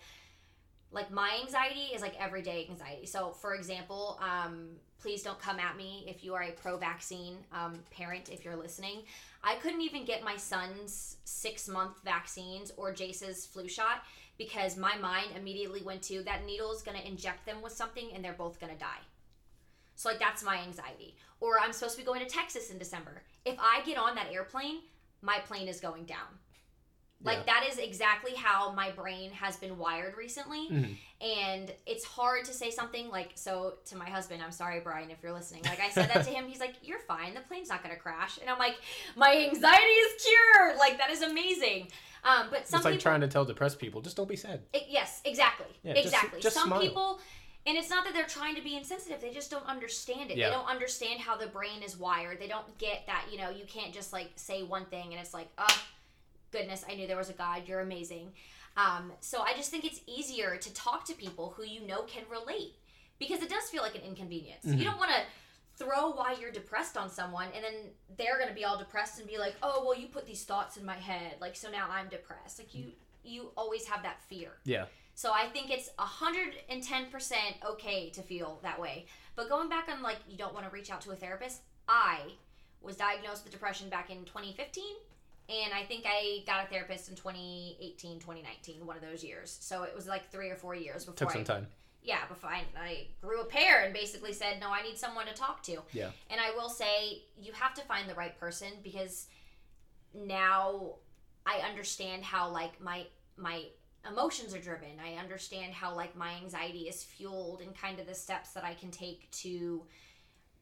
[0.92, 3.06] like my anxiety is like everyday anxiety.
[3.06, 7.84] So for example, um, please don't come at me if you are a pro-vaccine um,
[7.92, 9.04] parent if you're listening.
[9.44, 14.04] I couldn't even get my son's six month vaccines or Jace's flu shot
[14.40, 18.12] because my mind immediately went to that needle is going to inject them with something
[18.14, 19.02] and they're both going to die.
[20.00, 21.18] So, like, that's my anxiety.
[21.42, 23.22] Or I'm supposed to be going to Texas in December.
[23.44, 24.78] If I get on that airplane,
[25.22, 26.40] my plane is going down.
[27.22, 30.70] Like, that is exactly how my brain has been wired recently.
[30.70, 30.98] Mhm.
[31.20, 35.18] And it's hard to say something like, so to my husband, I'm sorry, Brian, if
[35.22, 35.64] you're listening.
[35.64, 36.48] Like, I said that to him.
[36.48, 37.34] He's like, you're fine.
[37.34, 38.38] The plane's not going to crash.
[38.40, 38.78] And I'm like,
[39.18, 40.78] my anxiety is cured.
[40.78, 41.90] Like, that is amazing.
[42.24, 43.02] Um, but some it's like people.
[43.02, 44.62] trying to tell depressed people, just don't be sad.
[44.72, 45.68] It- yes, exactly.
[45.84, 46.40] Yeah, just- exactly.
[46.40, 46.80] just Some smile.
[46.82, 47.20] people,
[47.66, 50.38] and it's not that they're trying to be insensitive, they just don't understand it.
[50.38, 50.50] Yeah.
[50.50, 52.40] They don't understand how the brain is wired.
[52.40, 55.34] They don't get that, you know, you can't just like say one thing and it's
[55.34, 55.84] like, oh,
[56.52, 57.64] goodness, I knew there was a God.
[57.68, 58.32] You're amazing.
[58.78, 62.24] Um, so I just think it's easier to talk to people who you know can
[62.32, 62.76] relate
[63.20, 64.66] because it does feel like an inconvenience.
[64.66, 64.78] Mhm.
[64.78, 65.22] You don't want to
[65.76, 67.74] throw why you're depressed on someone and then
[68.18, 70.78] they're going to be all depressed and be like, "Oh, well you put these thoughts
[70.78, 72.92] in my head, like so now I'm depressed." Like you
[73.24, 74.52] you always have that fear.
[74.64, 74.86] Yeah.
[75.20, 77.36] So I think it's 110%
[77.72, 79.06] okay to feel that way.
[79.36, 82.20] But going back on like you don't want to reach out to a therapist, I
[82.82, 84.82] was diagnosed with depression back in 2015
[85.50, 89.58] and I think I got a therapist in 2018, 2019, one of those years.
[89.60, 91.68] So it was like 3 or 4 years before Took some I time.
[92.02, 95.34] yeah, before I, I grew a pair and basically said, no, I need someone to
[95.34, 95.80] talk to.
[95.92, 96.12] Yeah.
[96.30, 99.28] And I will say, you have to find the right person because
[100.14, 100.94] now
[101.46, 103.06] I understand how like my
[103.36, 103.66] my
[104.12, 104.90] emotions are driven.
[105.04, 108.74] I understand how like my anxiety is fueled and kind of the steps that I
[108.74, 109.84] can take to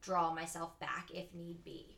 [0.02, 1.98] draw myself back if need be.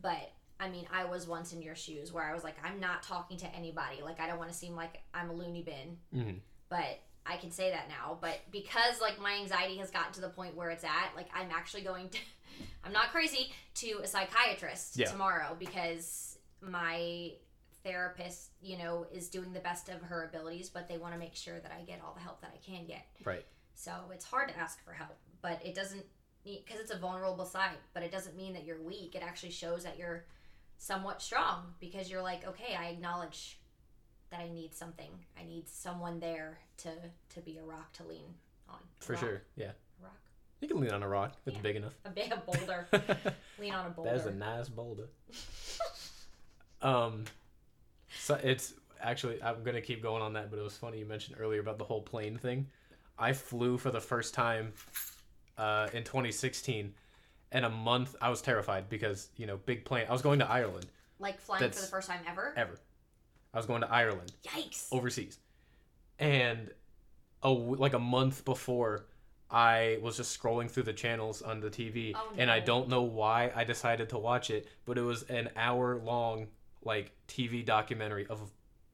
[0.00, 3.02] But I mean, I was once in your shoes where I was like, I'm not
[3.02, 4.02] talking to anybody.
[4.02, 6.36] Like, I don't want to seem like I'm a loony bin hmm
[6.68, 8.16] but I can say that now.
[8.20, 11.50] But because like my anxiety has gotten to the point where it's at, like I'm
[11.50, 12.18] actually going to,
[12.84, 15.06] I'm not crazy to a psychiatrist Yeah.
[15.10, 17.32] tomorrow because my
[17.84, 21.34] therapist, you know, is doing the best of her abilities, but they want to make
[21.34, 23.06] sure that I get all the help that I can get.
[23.24, 23.44] Right.
[23.74, 26.04] So it's hard to ask for help, but it doesn't
[26.44, 29.14] because it's a vulnerable side, but it doesn't mean that you're weak.
[29.14, 30.24] It actually shows that you're
[30.78, 33.58] somewhat strong because you're like, okay, I acknowledge
[34.30, 35.10] that I need something.
[35.38, 36.90] I need someone there to
[37.34, 38.24] to be a rock to lean
[38.68, 38.78] on.
[39.00, 39.20] For rock.
[39.22, 39.42] sure.
[39.56, 39.72] Yeah.
[40.00, 40.16] A rock.
[40.60, 41.36] You can lean on a rock.
[41.46, 41.62] It's Yeah.
[41.62, 41.94] big enough.
[42.04, 42.88] A big a boulder.
[43.58, 44.10] lean on a boulder.
[44.10, 45.08] That's a nice boulder.
[46.82, 47.24] Um,
[48.18, 51.36] so it's actually I'm gonna keep going on that, but it was funny you mentioned
[51.40, 52.66] earlier about the whole plane thing.
[53.18, 54.72] I flew for the first time
[55.58, 56.94] uh, in 2016,
[57.52, 60.06] and a month I was terrified because you know big plane.
[60.08, 60.86] I was going to Ireland
[61.18, 62.54] like flying for the first time ever.
[62.56, 62.78] ever.
[63.52, 64.88] I was going to Ireland Yikes.
[64.92, 65.38] overseas,
[66.18, 66.70] and
[67.42, 69.06] a like a month before.
[69.52, 73.02] I was just scrolling through the channels on the TV, Oh, and I don't know
[73.02, 76.46] why I decided to watch it, but it was an hour long
[76.84, 78.40] like TV documentary of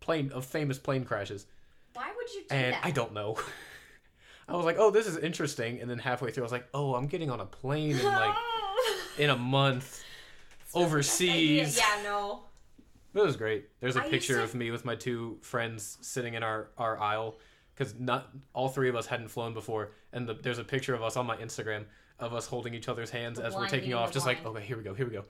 [0.00, 1.46] plane of famous plane crashes,
[1.94, 2.84] Why would you do and that?
[2.84, 3.36] I don't know.
[4.48, 6.94] I was like, oh, this is interesting, and then halfway through, I was like, oh,
[6.94, 8.36] I'm getting on a plane in like
[9.18, 10.04] in a month
[10.74, 11.76] overseas.
[11.76, 12.44] Yeah, no.
[13.14, 13.68] It was great.
[13.80, 17.00] There's a I picture to- of me with my two friends sitting in our, our
[17.00, 17.38] aisle
[17.74, 21.02] because not all three of us hadn't flown before, and the, there's a picture of
[21.02, 21.84] us on my Instagram
[22.18, 24.76] of us holding each other's hands The as we're taking off, just like okay, here
[24.76, 25.24] we go, here we go.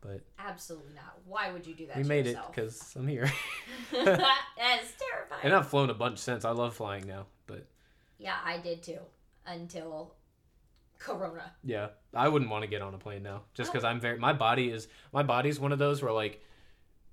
[0.00, 1.18] But Absolutely not.
[1.26, 1.96] Why would you do that?
[1.96, 3.30] we made it because I'm here,
[3.92, 4.02] that
[4.82, 5.40] is terrifying.
[5.44, 6.44] and I've flown a bunch since.
[6.44, 7.66] I love flying now, but
[8.18, 8.98] yeah, I did too
[9.46, 10.14] until
[10.98, 11.52] Corona.
[11.64, 13.72] yeah, I wouldn't want to get on a plane now, just oh.
[13.72, 16.42] because I'm very my body is my body's one of those where like.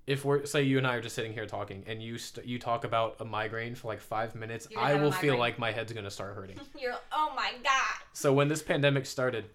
[0.07, 2.57] If we're say you and I are just sitting here talking, and you st- you
[2.57, 6.09] talk about a migraine for like five minutes, I will feel like my head's gonna
[6.09, 6.59] start hurting.
[6.79, 8.01] You're oh my god.
[8.13, 9.45] So when this pandemic started,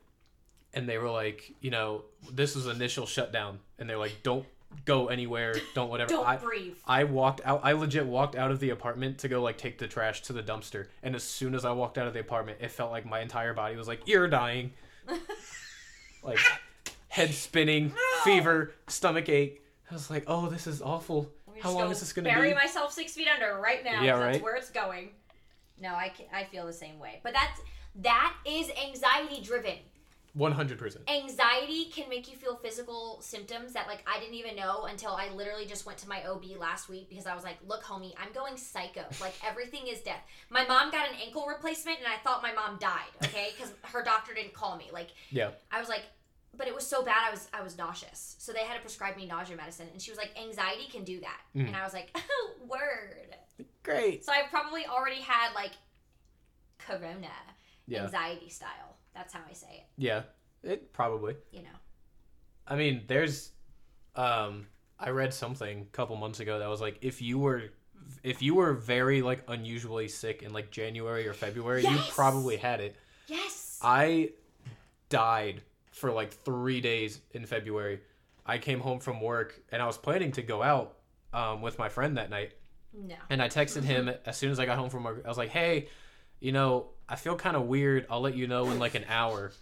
[0.75, 4.45] and they were like, you know, this was initial shutdown, and they're like, don't
[4.85, 6.09] go anywhere, don't whatever.
[6.11, 6.75] Don't I, breathe.
[6.87, 7.61] I walked out.
[7.63, 10.43] I legit walked out of the apartment to go like take the trash to the
[10.43, 13.21] dumpster, and as soon as I walked out of the apartment, it felt like my
[13.21, 14.73] entire body was like, you're dying,
[16.23, 16.39] like
[17.09, 17.93] head spinning,
[18.25, 19.63] fever, stomach ache.
[19.91, 21.31] I was like, oh, this is awful.
[21.61, 22.55] How long is this gonna bury be?
[22.55, 24.03] myself six feet under right now.
[24.03, 24.43] Yeah, 'cause That's right?
[24.43, 25.11] where it's going.
[25.81, 27.21] No, I can, I feel the same way.
[27.23, 27.61] But that's
[27.97, 29.77] that is anxiety driven.
[30.35, 31.09] One hundred percent.
[31.09, 35.29] Anxiety can make you feel physical symptoms that like I didn't even know until I
[35.31, 38.33] literally just went to my OB last week because I was like, "Look, homie, I'm
[38.33, 39.05] going psycho.
[39.20, 42.79] Like everything is death." My mom got an ankle replacement and I thought my mom
[42.81, 43.51] died, okay?
[43.59, 44.90] Cuz her doctor didn't call me.
[44.92, 45.53] Like Yeah.
[45.70, 46.03] I was like,
[46.57, 48.35] but it was so bad I was I was nauseous.
[48.40, 51.20] So they had to prescribe me nausea medicine and she was like, "Anxiety can do
[51.20, 51.68] that." Mm.
[51.68, 53.37] And I was like, "Oh, word."
[53.85, 54.25] Great.
[54.25, 55.73] So I've probably already had like
[56.79, 57.31] corona
[57.87, 58.03] Yeah.
[58.05, 58.93] anxiety style.
[59.14, 60.22] That's how I say it, Yeah.
[60.62, 61.37] It probably.
[61.53, 61.77] you know.
[62.66, 63.53] I mean, there's
[64.16, 64.66] um
[64.98, 67.64] I read something a couple months ago that was like if you were
[68.22, 72.81] if you were very like unusually sick in like January or February, you probably had
[72.81, 72.96] it.
[73.27, 73.79] Yes.
[73.83, 74.31] I
[75.09, 78.00] died for like 3 days in February.
[78.46, 80.96] I came home from work and I was planning to go out
[81.33, 82.53] um, with my friend that night
[82.92, 83.16] no.
[83.31, 85.22] and I texted him as soon as I got home from work.
[85.24, 85.88] I was like, "Hey,
[86.40, 88.07] you know, I feel kind of weird.
[88.11, 89.53] I'll let you know in like an hour."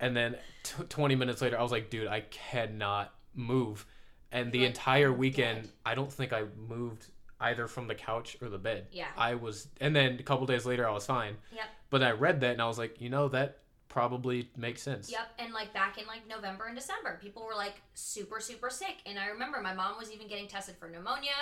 [0.00, 3.86] And then t- 20 minutes later, I was like, "Dude, I cannot move."
[4.30, 5.72] And the Like, entire weekend, dead.
[5.84, 7.06] I don't think I moved
[7.40, 8.86] either from the couch or the bed.
[8.92, 9.08] Yeah.
[9.16, 11.36] I was, and then a couple days later, I was fine.
[11.52, 11.64] Yep.
[11.90, 15.10] But I read that and I was like, you know, that probably makes sense.
[15.12, 18.96] Yep, and like back in like November and December, people were like super super sick,
[19.04, 21.32] and I remember my mom was even getting tested for pneumonia,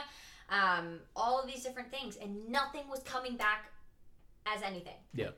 [0.51, 3.71] um, all of these different things, and nothing was coming back
[4.55, 4.97] as anything.
[5.15, 5.31] Yeah.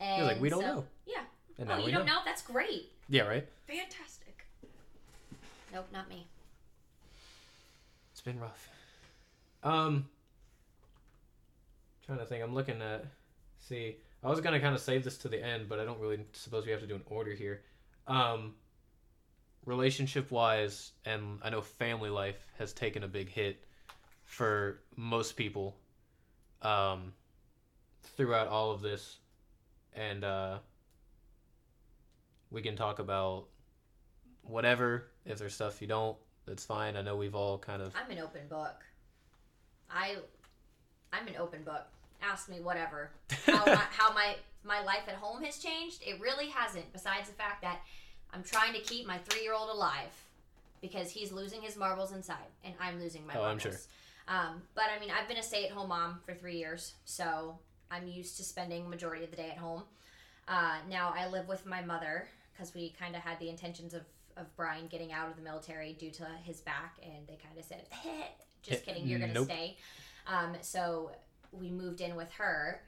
[0.00, 0.84] And You're like, we don't so- know.
[1.06, 1.22] Yeah.
[1.58, 2.14] And oh, you don't know.
[2.14, 2.20] know?
[2.24, 2.90] That's great.
[3.08, 3.46] Yeah, right.
[3.66, 4.46] Fantastic.
[5.72, 6.26] Nope, not me.
[8.12, 8.68] It's been rough.
[9.62, 10.06] Um,
[12.06, 12.42] trying to think.
[12.42, 13.04] I'm looking at.
[13.60, 16.20] See, I was gonna kind of save this to the end, but I don't really
[16.32, 17.62] suppose we have to do an order here.
[18.06, 18.54] Um,
[19.64, 23.64] relationship wise, and I know family life has taken a big hit
[24.24, 25.76] for most people.
[26.62, 27.12] Um,
[28.16, 29.18] throughout all of this,
[29.94, 30.58] and uh,
[32.50, 33.46] we can talk about
[34.42, 35.06] whatever.
[35.24, 36.96] If there's stuff you don't, that's fine.
[36.96, 38.84] I know we've all kind of I'm an open book.
[39.90, 40.16] I,
[41.12, 41.86] I'm an open book.
[42.22, 43.10] Ask me whatever.
[43.46, 46.02] How my, how my my life at home has changed.
[46.06, 46.92] It really hasn't.
[46.92, 47.80] Besides the fact that
[48.32, 50.10] I'm trying to keep my three year old alive
[50.80, 53.72] because he's losing his marbles inside and I'm losing my Oh, I'm sure.
[54.26, 57.58] Um, but I mean, I've been a stay at home mom for three years, so
[57.90, 59.82] I'm used to spending majority of the day at home.
[60.48, 64.02] Uh, now I live with my mother because we kind of had the intentions of
[64.36, 67.64] of Brian getting out of the military due to his back, and they kind of
[67.64, 67.84] said,
[68.62, 69.44] "Just Eh, kidding, you're gonna nope.
[69.46, 69.76] stay."
[70.26, 71.12] Um, so
[71.52, 72.82] we moved in with her,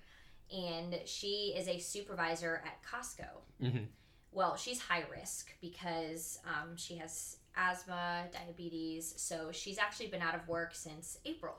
[0.52, 3.28] and she is a supervisor at Costco.
[3.62, 3.86] Mhm.
[4.32, 10.34] Well, she's high risk because um, she has asthma, diabetes, so she's actually been out
[10.34, 11.54] of work since April.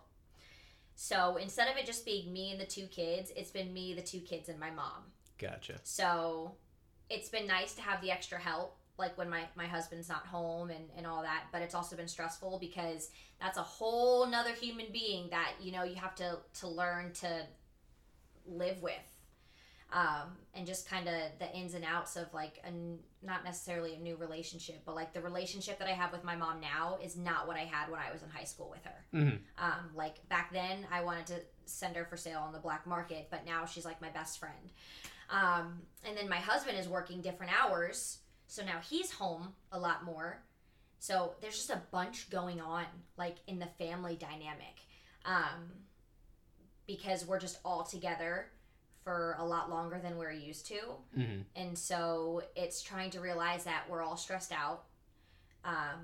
[0.99, 4.01] So instead of it just being me and the two kids, it's been me, the
[4.01, 5.03] two kids, and my mom.
[5.37, 5.75] Gotcha.
[5.83, 6.55] So
[7.07, 10.71] it's been nice to have the extra help, like when my, my husband's not home
[10.71, 14.87] and, and all that, but it's also been stressful because that's a whole nother human
[14.91, 17.43] being that, you know, you have to, to learn to
[18.47, 18.93] live with.
[19.93, 22.71] Um, and just kind of the ins and outs of like a
[23.25, 26.59] not necessarily a new relationship, but like the relationship that I have with my mom
[26.59, 29.05] now is not what I had when I was in high school with her.
[29.13, 29.39] Mhm.
[29.57, 33.29] Um, like back then, I wanted to send her for sale on the black market,
[33.31, 34.71] but now she's like my best friend.
[35.29, 40.03] Um, and then my husband is working different hours, so now he's home a lot
[40.03, 40.43] more.
[40.99, 44.81] So there's just a bunch going on, like in the family dynamic,
[45.23, 45.71] um,
[46.87, 48.51] because we're just all together
[49.07, 50.79] for a lot longer than we're used to,
[51.15, 54.83] hmm and so it's trying to realize that we're all stressed out.
[55.63, 56.03] Um,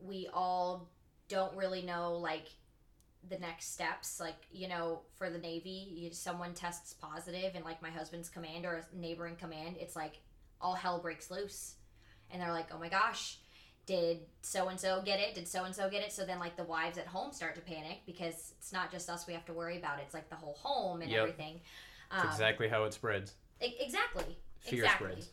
[0.00, 0.90] we all
[1.28, 2.48] don't really know like
[3.30, 4.20] the next steps.
[4.20, 8.66] Like you know for the navy you, someone tests positive and like my husband's command
[8.66, 10.20] or a neighboring command it's like
[10.60, 11.76] all hell breaks loose.
[12.30, 13.38] And they're like oh my gosh
[13.86, 15.34] did so and so get it?
[15.34, 16.12] Did so and so get it?
[16.12, 19.26] So then like the wives at home start to panic because it's not just us
[19.26, 21.20] we have to worry about it's like the whole home and Yep.
[21.20, 21.60] everything
[22.10, 23.34] It's Um, exactly how it spreads.
[23.62, 24.36] E- exactly.
[24.60, 25.08] Fear exactly.
[25.12, 25.30] spreads.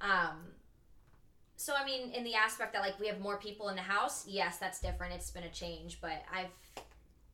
[0.00, 0.52] Um,
[1.56, 4.26] so I mean, in the aspect that like we have more people in the house,
[4.26, 5.14] yes, that's different.
[5.14, 6.50] It's been a change, but I've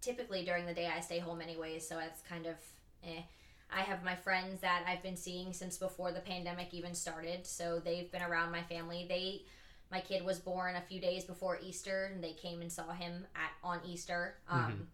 [0.01, 2.57] typically during the day I stay home anyways, so it's kind of
[3.05, 3.23] eh.
[3.75, 7.81] I have my friends that I've been seeing since before the pandemic even started, so
[7.83, 9.07] they've been around my family.
[9.09, 9.45] They,
[9.91, 13.27] my kid was born a few days before Easter, and they came and saw him
[13.35, 14.35] at on Easter.
[14.47, 14.89] Um,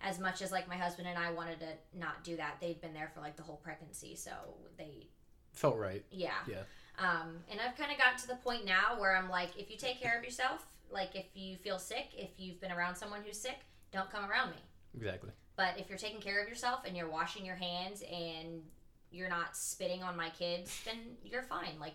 [0.00, 2.92] As much as like my husband and I wanted to not do that, they've been
[2.92, 4.30] there for like the whole pregnancy, so
[4.76, 5.08] they
[5.52, 6.04] Felt right.
[6.10, 6.32] yeah.
[6.48, 6.62] Yeah.
[6.98, 9.76] Um, and I've kind of gotten to the point now where I'm like, if you
[9.76, 13.40] take care of yourself, like if you feel sick, if you've been around someone who's
[13.40, 13.58] sick,
[13.92, 14.56] don't come around me.
[14.96, 15.30] Exactly.
[15.56, 18.62] But if you're taking care of yourself and you're washing your hands and
[19.10, 21.78] you're not spitting on my kids, then you're fine.
[21.80, 21.94] Like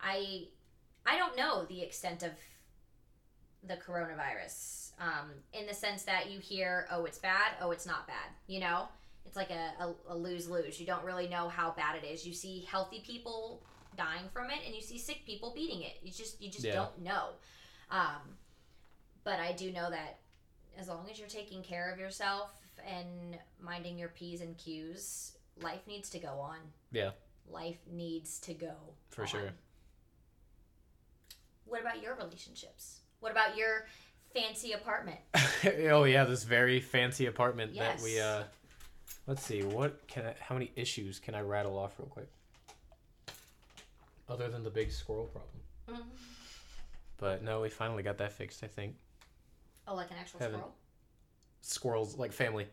[0.00, 0.48] I
[1.06, 2.32] I don't know the extent of
[3.68, 8.06] the coronavirus um, in the sense that you hear, oh, it's bad, oh, it's not
[8.06, 8.30] bad.
[8.46, 8.88] You know,
[9.24, 10.80] it's like a, a, a lose lose.
[10.80, 12.26] You don't really know how bad it is.
[12.26, 13.62] You see healthy people
[13.96, 15.94] dying from it, and you see sick people beating it.
[16.02, 16.74] You just you just Yeah.
[16.74, 17.28] don't know.
[17.90, 18.36] Um,
[19.24, 20.18] but I do know that
[20.78, 22.50] as long as you're taking care of yourself
[22.86, 26.58] and minding your p's and q's, life needs to go on.
[26.92, 27.10] Yeah.
[27.48, 28.74] Life needs to go.
[29.10, 29.28] For on.
[29.28, 29.50] sure.
[31.64, 33.00] What about your relationships?
[33.26, 33.86] What about your
[34.32, 35.18] fancy apartment?
[35.90, 38.44] oh yeah, this very fancy apartment that we uh
[39.26, 42.28] let's see, what can I how many issues can I rattle off real quick?
[44.28, 46.02] Other than the big squirrel problem.
[46.04, 46.06] Mm.
[47.18, 48.94] But no, we finally got that fixed, I think.
[49.88, 50.74] Oh, like an actual Haven't- squirrel?
[51.62, 52.68] Squirrels like family.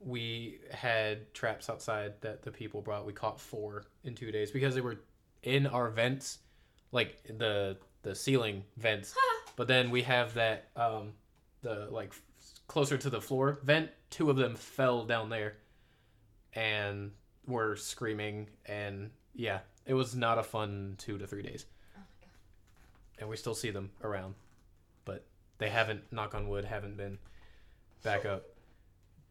[0.00, 3.06] We had traps outside that the people brought.
[3.06, 4.96] We caught four in two days because they were
[5.44, 6.38] in our vents,
[6.90, 9.14] like the the ceiling vents.
[9.58, 11.14] But then we have that um
[11.62, 12.12] the like
[12.68, 13.90] closer to the floor vent.
[14.08, 15.56] Two of them fell down there,
[16.52, 17.10] and
[17.44, 18.50] were screaming.
[18.66, 21.66] And yeah, it was not a fun two to three days.
[21.96, 23.18] Oh my god.
[23.18, 24.36] And we still see them around,
[25.04, 25.24] but
[25.58, 26.12] they haven't.
[26.12, 27.18] Knock on wood, haven't been
[28.04, 28.44] back up.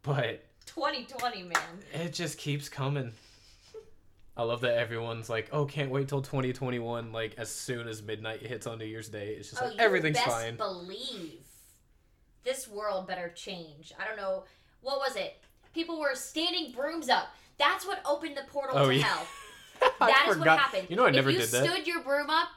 [0.01, 1.57] But 2020, man.
[1.93, 3.13] it just keeps coming.
[4.38, 8.41] I love that everyone's like, "Oh, can't wait till 2021." Like as soon as midnight
[8.45, 10.56] hits on New Year's Day, it's just oh, like everything's best fine.
[10.56, 11.41] believe
[12.43, 13.91] this world better change.
[14.00, 14.43] I don't know
[14.82, 15.41] what was it.
[15.73, 17.30] People were standing brooms up.
[17.58, 19.04] That's what opened the portal Oh, to yeah.
[19.04, 19.28] hell.
[20.02, 20.88] I That is what happened.
[20.89, 21.65] You know, I never if you did that.
[21.65, 22.50] You stood your broom up,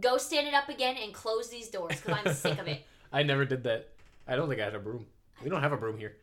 [0.00, 2.86] go stand it up again and close these doors because I'm sick of it.
[3.12, 3.90] I never did that.
[4.26, 5.06] I don't think I had a broom.
[5.42, 6.16] We don't have a broom here.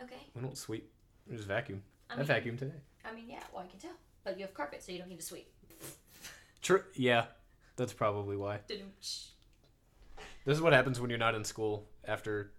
[0.00, 0.14] Okay.
[0.34, 0.90] We don't sweep.
[1.28, 1.82] We just vacuum.
[2.08, 2.80] I I, mean, vacuumed today.
[3.04, 3.40] I mean, yeah.
[3.52, 3.92] Well, I can tell.
[4.24, 5.52] But you have carpet, so you don't need to sweep.
[6.62, 6.82] True.
[6.94, 7.26] Yeah,
[7.76, 8.60] that's probably why.
[8.68, 12.52] This is what happens when you're not in school after,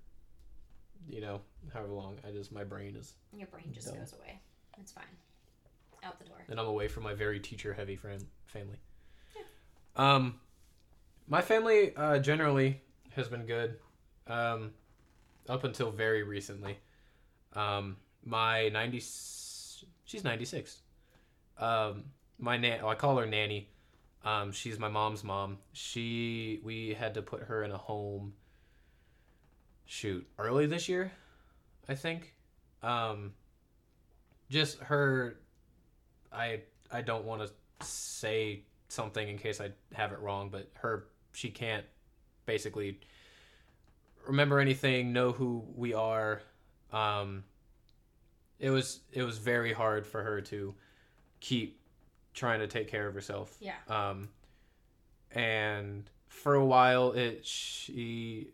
[1.09, 1.41] you know,
[1.73, 2.17] however long.
[2.27, 3.97] I just my brain is, Your brain just Dumb.
[3.97, 4.39] goes away.
[4.79, 5.03] It's fine.
[6.03, 6.37] Out the door.
[6.49, 8.77] and I'm away from my very teacher heavy fam- family.
[9.35, 9.41] Yeah.
[9.95, 10.35] Um,
[11.27, 12.79] my family uh, generally
[13.15, 13.77] has been good,
[14.27, 14.71] um,
[15.49, 16.77] up until very recently.
[17.53, 20.81] Um, my ninety, she's ninety six.
[21.57, 22.05] Um,
[22.37, 23.69] my nan, oh, I call her nanny.
[24.23, 25.59] Um, she's my mom's mom.
[25.73, 28.33] She, we had to put her in a home.
[29.85, 31.11] Shoot, early this year,
[31.87, 32.33] I think.
[32.81, 33.33] Um,
[34.49, 35.37] just her.
[36.31, 41.07] I I don't want to say something in case I have it wrong, but her
[41.33, 41.85] she can't
[42.45, 42.99] basically
[44.27, 46.41] remember anything, know who we are.
[46.91, 47.43] Um,
[48.59, 50.73] it was it was very hard for her to
[51.45, 51.79] keep
[52.33, 53.55] trying to take care of herself.
[53.59, 53.75] Yeah.
[53.87, 54.29] Um,
[55.31, 58.47] and for a while, it she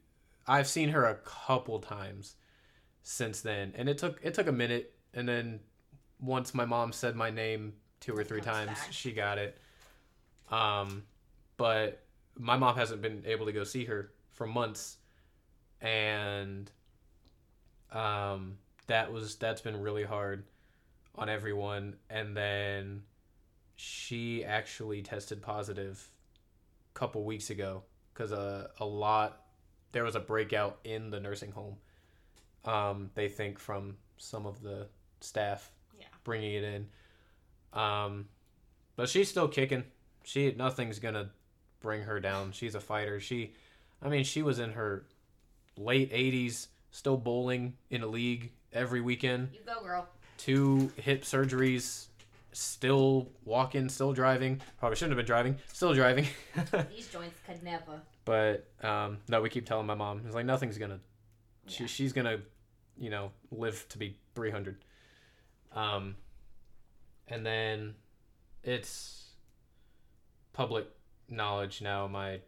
[0.45, 2.35] I've seen her a couple times
[3.01, 5.61] since then, and it took it took a minute, and then
[6.19, 8.87] once my mom said my name two or three times, back.
[8.91, 9.57] she got it.
[10.49, 11.03] Um,
[11.55, 12.03] but
[12.37, 14.97] my mom hasn't been able to go see her for months,
[15.79, 16.69] and
[17.93, 20.43] um, that was that's been really hard
[21.15, 21.95] on everyone.
[22.09, 23.03] And then
[23.75, 26.07] she actually tested positive
[26.95, 27.83] a couple weeks ago
[28.13, 29.41] because uh, a lot
[29.91, 31.75] there was a breakout in the nursing home.
[32.63, 34.87] Um, they think from some of the
[35.19, 36.05] staff Yeah.
[36.23, 36.87] bringing it in.
[37.79, 38.27] Um,
[38.95, 39.83] but she's still kicking.
[40.23, 41.31] She nothing's gonna
[41.79, 42.51] bring her down.
[42.51, 43.19] She's a fighter.
[43.19, 43.53] She,
[44.01, 45.05] I mean, she was in her
[45.77, 49.49] late 80s, still bowling in a league every weekend.
[49.53, 50.07] You go, girl.
[50.41, 52.07] Two hip surgeries,
[52.51, 54.59] still walking, still driving.
[54.79, 55.57] Probably shouldn't have been driving.
[55.71, 56.25] Still driving.
[56.95, 58.01] These joints could never.
[58.25, 60.23] but um, no, we keep telling my mom.
[60.25, 60.99] It's like nothing's gonna.
[61.67, 62.39] She, she's gonna,
[62.97, 64.83] you know, live to be 300.
[65.73, 66.15] Um,
[67.27, 67.93] and then
[68.63, 69.29] it's
[70.53, 70.87] public
[71.29, 72.07] knowledge now.
[72.07, 72.39] My,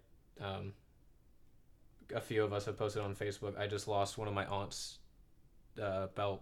[0.42, 0.74] um,
[2.16, 3.56] a few of us have posted on Facebook.
[3.56, 4.98] I just lost one of my aunts
[5.80, 6.42] uh, about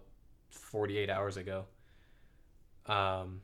[0.52, 1.64] 48 hours ago.
[2.86, 3.42] Um,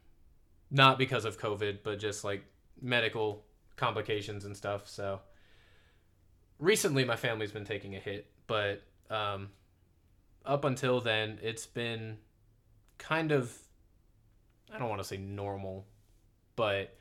[0.71, 2.45] not because of COVID, but just like
[2.81, 3.45] medical
[3.77, 4.89] complications and stuff.
[4.89, 5.21] So
[6.59, 9.51] recently, my family's been taking a hit, but um,
[10.45, 12.19] up until then, it's been
[12.99, 13.57] kind of
[14.73, 15.87] I don't want to say normal,
[16.57, 16.95] but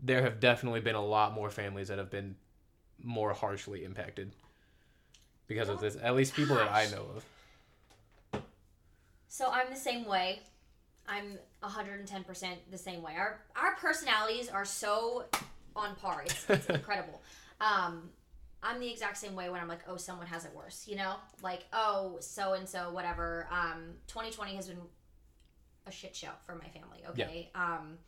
[0.00, 2.36] there have definitely been a lot more families that have been
[3.00, 4.32] more harshly impacted
[5.46, 5.96] because of this.
[6.02, 7.24] At least people that I know of.
[9.28, 10.40] So I'm the same way.
[11.06, 13.14] I'm 110% the same way.
[13.16, 15.24] Our our personalities are so
[15.74, 16.22] on par.
[16.26, 17.22] It's, it's incredible.
[17.60, 18.10] Um,
[18.62, 20.86] I'm the exact same way when I'm like, oh, someone has it worse.
[20.86, 23.48] You know, like oh, so and so, whatever.
[23.50, 24.78] Um, 2020 has been
[25.86, 26.98] a shit show for my family.
[27.10, 27.50] Okay.
[27.54, 27.98] Um,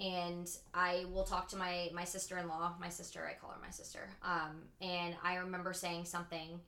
[0.00, 2.74] and I will talk to my my sister in law.
[2.80, 4.08] My sister, I call her my sister.
[4.22, 6.60] Um, and I remember saying something.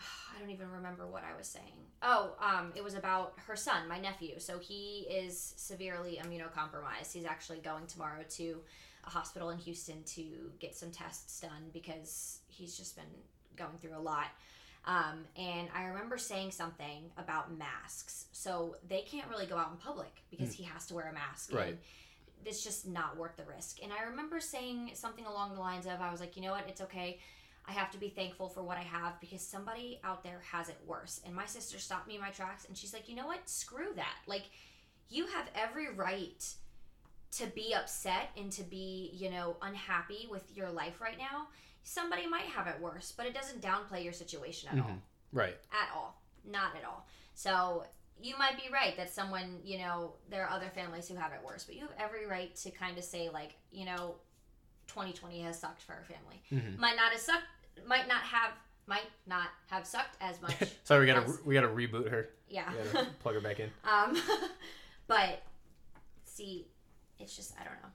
[0.00, 1.86] I don't even remember what I was saying.
[2.02, 4.38] Oh, um, it was about her son, my nephew.
[4.38, 7.12] So he is severely immunocompromised.
[7.12, 8.60] He's actually going tomorrow to
[9.06, 13.04] a hospital in Houston to get some tests done because he's just been
[13.56, 14.26] going through a lot.
[14.86, 18.26] Um, and I remember saying something about masks.
[18.32, 21.52] So they can't really go out in public because he has to wear a mask.
[21.54, 21.68] Right.
[21.68, 21.78] And
[22.44, 23.82] it's just not worth the risk.
[23.82, 26.66] And I remember saying something along the lines of, I was like, you know what,
[26.68, 27.18] it's okay.
[27.66, 30.78] I have to be thankful for what I have because somebody out there has it
[30.86, 31.20] worse.
[31.24, 33.48] And my sister stopped me in my tracks and she's like, you know what?
[33.48, 34.16] Screw that.
[34.26, 34.44] Like,
[35.08, 36.44] you have every right
[37.32, 41.48] to be upset and to be, you know, unhappy with your life right now.
[41.82, 44.90] Somebody might have it worse, but it doesn't downplay your situation at all.
[44.90, 45.00] Mhm.
[45.32, 45.56] Right.
[45.72, 46.20] At all.
[46.44, 47.06] Not at all.
[47.34, 47.86] So
[48.20, 51.42] you might be right that someone, you know, there are other families who have it
[51.42, 54.16] worse, but you have every right to kind of say, like, you know,
[54.86, 56.42] 2020 has sucked for our family.
[56.52, 56.78] Mhm.
[56.78, 57.44] Might not have sucked,
[57.86, 58.50] might not have,
[58.86, 60.54] might not have sucked as much.
[60.84, 61.38] Sorry, we gotta Yes.
[61.44, 62.28] we gotta reboot her.
[62.48, 62.70] yeah.
[63.20, 63.70] Plug her back in.
[63.84, 64.16] um,
[65.06, 65.42] but
[66.24, 66.66] see,
[67.18, 67.88] it's just I don't know.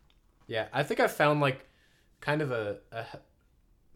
[0.47, 1.65] Yeah, I think I found like
[2.21, 2.99] kind of a, a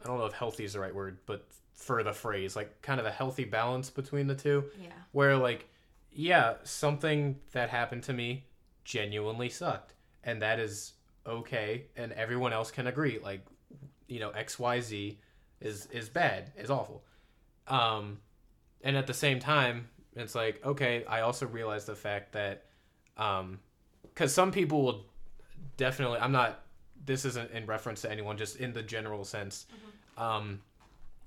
[0.03, 2.99] I don't know if healthy is the right word, but for the phrase, like kind
[2.99, 4.89] of a healthy balance between the two, Yeah.
[5.11, 5.67] where like,
[6.11, 8.45] yeah, something that happened to me
[8.85, 10.93] genuinely sucked, and that is
[11.25, 13.45] okay, and everyone else can agree, like,
[14.07, 15.19] you know, X Y Z
[15.63, 17.03] is is bad, is awful,
[17.67, 18.19] um,
[18.83, 22.65] and at the same time, it's like okay, I also realize the fact that,
[23.17, 23.59] um,
[24.03, 25.05] because some people will
[25.77, 26.59] definitely i'm not
[27.05, 29.65] this isn't in reference to anyone just in the general sense.
[30.17, 30.61] Um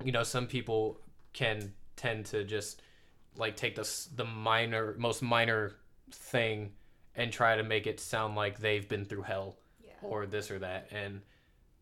[0.04, 1.00] you know some people
[1.32, 2.82] can tend to just
[3.36, 5.72] like take this the minor most minor
[6.12, 6.72] thing
[7.16, 9.90] and try to make it sound like they've been through hell Yeah.
[10.02, 10.88] or this or that.
[10.92, 11.22] And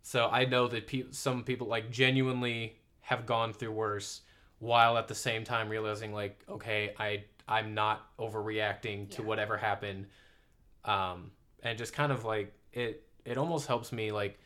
[0.07, 4.21] so i know that pe- some people like genuinely have gone through worse
[4.59, 9.29] while at the same time realizing like okay i i'm not overreacting to Yeah.
[9.29, 10.07] whatever happened
[10.85, 11.31] um
[11.63, 14.39] and just kind of like it it almost helps me like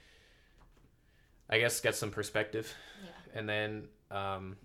[1.51, 2.73] i guess get some perspective
[3.05, 3.39] Yeah.
[3.41, 4.57] and then um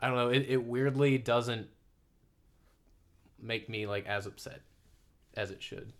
[0.00, 1.68] i don't know it, it weirdly doesn't
[3.40, 4.62] make me like as upset
[5.36, 5.92] as it should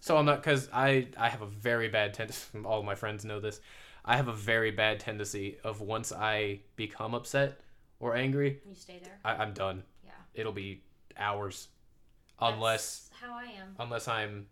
[0.00, 3.40] so i'm not because i i have a very bad tendency all my friends know
[3.40, 3.60] this
[4.04, 7.60] i have a very bad tendency of once i become upset
[8.00, 9.18] or angry You stay there.
[9.24, 10.12] I, i'm done Yeah.
[10.34, 10.82] it'll be
[11.16, 11.68] hours
[12.40, 13.74] unless how I am.
[13.80, 14.46] unless I'm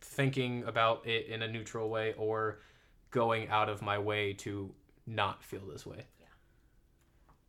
[0.00, 2.58] thinking about it in a neutral way or
[3.12, 4.74] going out of my way to
[5.06, 6.04] not feel this way.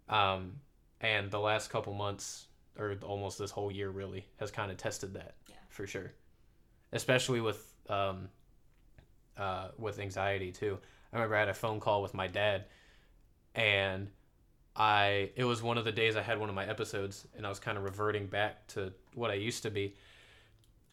[0.09, 0.33] Yeah.
[0.33, 0.57] Um,
[1.01, 2.45] and the last couple months,
[2.77, 5.55] or almost this whole year, really has kind of tested that Yeah.
[5.69, 6.13] for sure.
[6.93, 8.29] Especially with um,
[9.37, 10.77] uh, with anxiety too.
[11.11, 12.65] I remember I had a phone call with my dad,
[13.53, 14.09] and
[14.75, 17.49] I it was one of the days I had one of my episodes, and I
[17.49, 19.95] was kind of reverting back to what I used to be,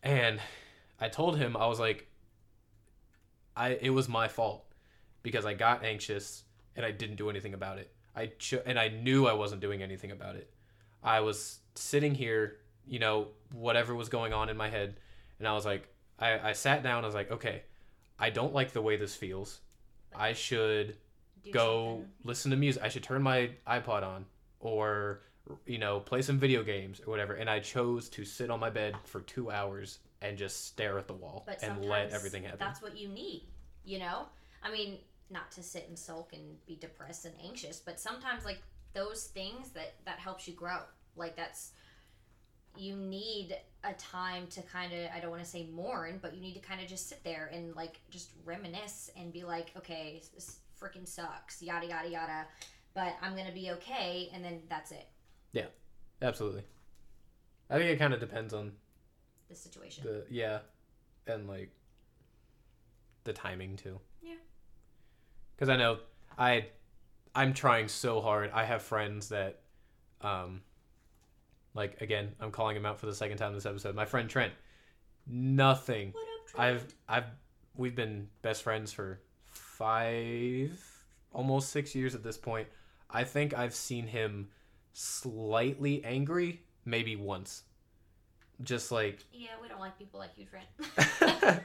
[0.03, 0.41] and
[1.01, 2.09] I told him I was like,
[3.57, 4.65] I it was my fault,
[5.23, 6.45] because I got anxious
[6.77, 7.93] and I didn't do anything about it.
[8.15, 10.53] I cho- and I knew I wasn't doing anything about it.
[11.03, 14.97] I was sitting here, you know, whatever was going on in my head,
[15.43, 15.89] and I was like,
[16.21, 17.03] I, I sat down.
[17.03, 17.63] I was like, okay,
[18.17, 19.59] I don't like the way this feels.
[20.15, 20.97] I should
[21.43, 22.09] Do go something.
[22.23, 22.81] listen to music.
[22.81, 24.25] I should turn my iPod on
[24.61, 25.23] or
[25.67, 27.33] you know play some video games or whatever.
[27.35, 31.09] And I chose to sit on my bed for two hours and just stare at
[31.09, 32.61] the wall But and let everything happen.
[32.61, 33.49] That's what you need,
[33.85, 34.27] you know?
[34.63, 38.63] I mean, not to sit and sulk and be depressed and anxious, but sometimes like
[38.93, 40.79] those things that that helps you grow.
[41.17, 41.73] Like that's
[42.77, 46.41] you need a time to kind of I don't want to say mourn, but you
[46.41, 50.23] need to kind of just sit there and like just reminisce and be like, okay,
[50.35, 52.47] this freaking sucks, yada yada yada,
[52.95, 55.07] but I'm gonna be okay, and then that's it.
[55.53, 55.67] Yeah,
[56.21, 56.63] absolutely.
[57.71, 58.73] I think it kind of depends on
[59.49, 60.05] The situation.
[60.05, 60.59] the yeah,
[61.27, 61.71] and like
[63.25, 63.99] the timing too.
[64.23, 64.35] Yeah.
[65.55, 65.99] Because I know
[66.39, 66.67] I
[67.35, 68.51] I'm trying so hard.
[68.53, 69.61] I have friends that
[70.21, 70.63] um
[71.75, 73.95] like again, I'm calling him out for the second time this episode.
[73.95, 74.53] My friend Trent.
[75.27, 76.13] Nothing.
[76.13, 76.77] what up, Trent?
[76.77, 77.31] I've I've
[77.77, 82.69] we've been best friends for 5 almost 6 years at this point.
[83.11, 84.49] I think I've seen him
[84.93, 87.63] slightly angry maybe once.
[88.63, 90.67] Just like yeah, we don't like people like you, Trent.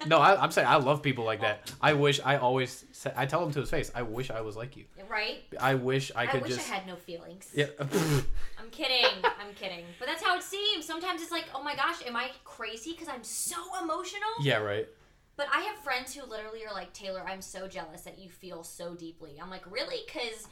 [0.07, 1.69] no, I, I'm saying I love people like that.
[1.73, 1.75] Oh.
[1.81, 3.91] I wish I always say, I tell him to his face.
[3.93, 4.85] I wish I was like you.
[5.09, 5.43] right?
[5.59, 7.49] I wish I I, could wish just I had no feelings.
[7.53, 7.67] yeah.
[7.79, 9.05] I'm kidding.
[9.23, 9.85] I'm kidding.
[9.99, 10.85] But that's how it seems.
[10.85, 14.29] Sometimes it's like, oh my gosh, am I crazy because I'm so emotional?
[14.41, 14.87] yeah, right.
[15.35, 18.63] But I have friends who literally are like, Taylor, I'm so jealous that you feel
[18.63, 19.37] so deeply.
[19.39, 19.97] I'm like, really?
[20.07, 20.47] Because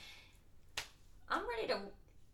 [1.29, 1.79] I'm ready to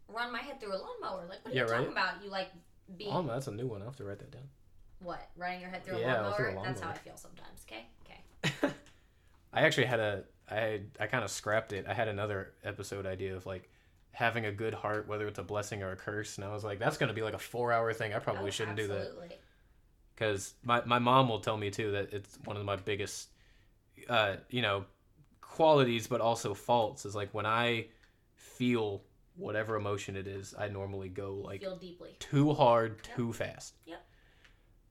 [0.10, 1.26] run my head through a lawnmower.
[1.30, 2.22] Like, what are Yeah, you talking about?
[2.24, 2.50] You like
[2.98, 3.82] being Oh, that's a new one.
[3.82, 4.48] I have to write that down.
[5.00, 5.30] what?
[5.36, 6.36] Running your head through Yeah, a lawnmower?
[6.36, 7.66] through a That's how I feel sometimes.
[7.70, 7.86] Okay.
[8.04, 8.74] Okay.
[9.54, 11.86] I actually had a I I kind of scrapped it.
[11.88, 13.70] I had another episode idea of like
[14.12, 16.80] having a good heart, whether it's a blessing or a curse, and I was like,
[16.80, 18.14] that's gonna be like a four hour thing.
[18.14, 18.98] I probably Oh, shouldn't do that.
[18.98, 19.38] absolutely.
[20.16, 23.30] because my, my mom will tell me too that it's one of my biggest
[24.10, 24.86] uh, you know
[25.42, 27.86] qualities but also faults is like when i
[28.36, 29.02] feel
[29.36, 32.16] whatever emotion it is i normally go like Feel deeply.
[32.20, 34.06] too hard too fast Yep.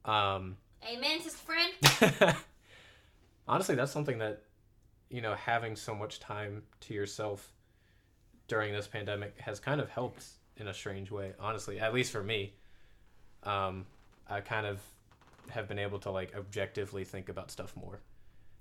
[0.04, 0.56] um
[0.90, 2.36] Amen, sister friend.
[3.48, 4.42] honestly that's something that
[5.10, 7.52] you know having so much time to yourself
[8.48, 10.24] during this pandemic has kind of helped
[10.56, 12.54] in a strange way honestly at least for me
[13.44, 13.84] um
[14.28, 14.80] i kind of
[15.48, 18.00] have been able to like objectively think about stuff more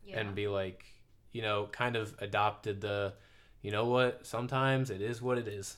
[0.05, 0.19] Yeah.
[0.19, 0.85] and be like
[1.31, 3.13] you know kind of adopted the
[3.61, 5.77] you know what sometimes it is what it is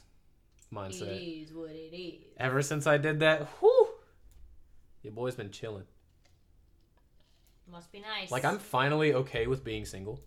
[0.74, 2.22] mindset It is what it is.
[2.38, 3.88] ever since i did that whew,
[5.04, 5.86] your boy's been chilling
[7.72, 8.32] Must be nice.
[8.32, 10.20] like i'm finally okay with being single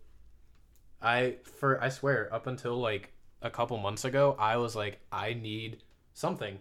[1.03, 5.35] i for i swear up until like a couple months ago i was like i
[5.35, 5.83] need
[6.15, 6.59] something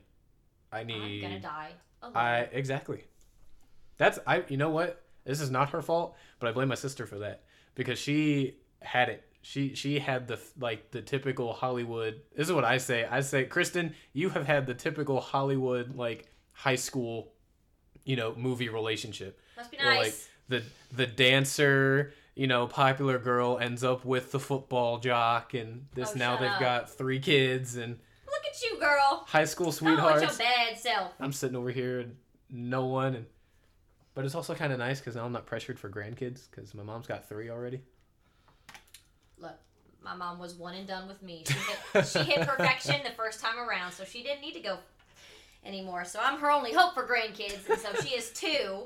[0.71, 1.23] i need.
[1.23, 1.71] I'm gonna die.
[2.01, 2.13] alone.
[2.17, 3.03] I exactly.
[3.97, 4.43] That's I.
[4.49, 5.03] You know what?
[5.23, 7.43] This is not her fault, but I blame my sister for that
[7.75, 9.23] because she had it.
[9.45, 12.21] She she had the like the typical Hollywood.
[12.35, 13.05] This is what I say.
[13.05, 17.33] I say, Kristen, you have had the typical Hollywood like high school,
[18.05, 19.97] you know, movie relationship Must be nice.
[19.97, 20.15] like
[20.47, 20.63] the
[20.95, 22.13] the dancer.
[22.35, 26.49] You know, popular girl ends up with the football jock, and this Oh, now they've
[26.49, 26.59] up.
[26.59, 29.23] got three kids and Look at you, girl.
[29.27, 30.21] high school Oh, sweethearts.
[30.23, 31.11] your bad self.
[31.19, 32.15] I'm sitting over here and
[32.49, 33.25] no one and
[34.15, 36.81] but it's also kind of nice because now I'm not pressured for grandkids because my
[36.83, 37.81] mom's got three already.
[40.03, 41.43] My mom was one and done with me.
[41.47, 44.77] She hit, she hit perfection the first time around, so she didn't need to go
[45.65, 46.03] anymore.
[46.05, 48.83] So I'm her only hope for grandkids, and so she is two.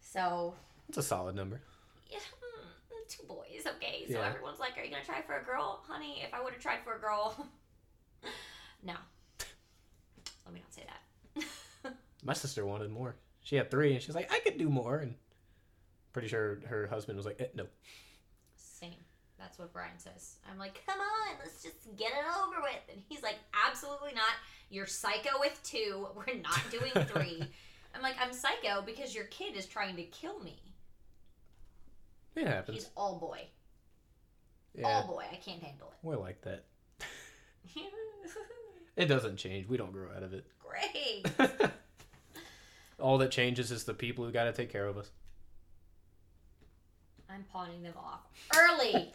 [0.00, 0.54] So
[0.88, 1.60] It's a solid number.
[2.10, 4.04] yeah, mm, two boys, okay.
[4.08, 4.26] So Yeah.
[4.28, 6.82] everyone's like, "Are you gonna try for a girl, honey?" If I would have tried
[6.82, 7.46] for a girl,
[8.82, 8.94] no.
[10.44, 10.84] Let me not say
[11.84, 11.94] that.
[12.24, 13.16] My sister wanted more.
[13.42, 14.98] She had three and she's like, I could do more.
[14.98, 15.14] And
[16.12, 17.66] pretty sure her husband was like, eh, no.
[19.46, 20.38] That's what Brian says.
[20.50, 22.80] I'm like, come on, let's just get it over with.
[22.92, 23.36] And he's like,
[23.68, 24.24] absolutely not.
[24.70, 26.08] You're psycho with two.
[26.16, 27.44] We're not doing three.
[27.94, 30.60] I'm like, I'm psycho because your kid is trying to kill me.
[32.34, 32.78] It happens.
[32.78, 33.42] He's all boy.
[34.74, 35.24] Yeah, All boy.
[35.30, 35.96] I can't handle it.
[36.02, 36.64] we're like that.
[37.74, 37.82] it.
[38.96, 39.68] It doesn't change.
[39.68, 40.46] We don't grow out of it.
[40.58, 41.26] Great.
[42.98, 45.10] All that changes is the people who got to take care of us.
[47.30, 48.20] I'm pawning them off
[48.56, 49.12] early.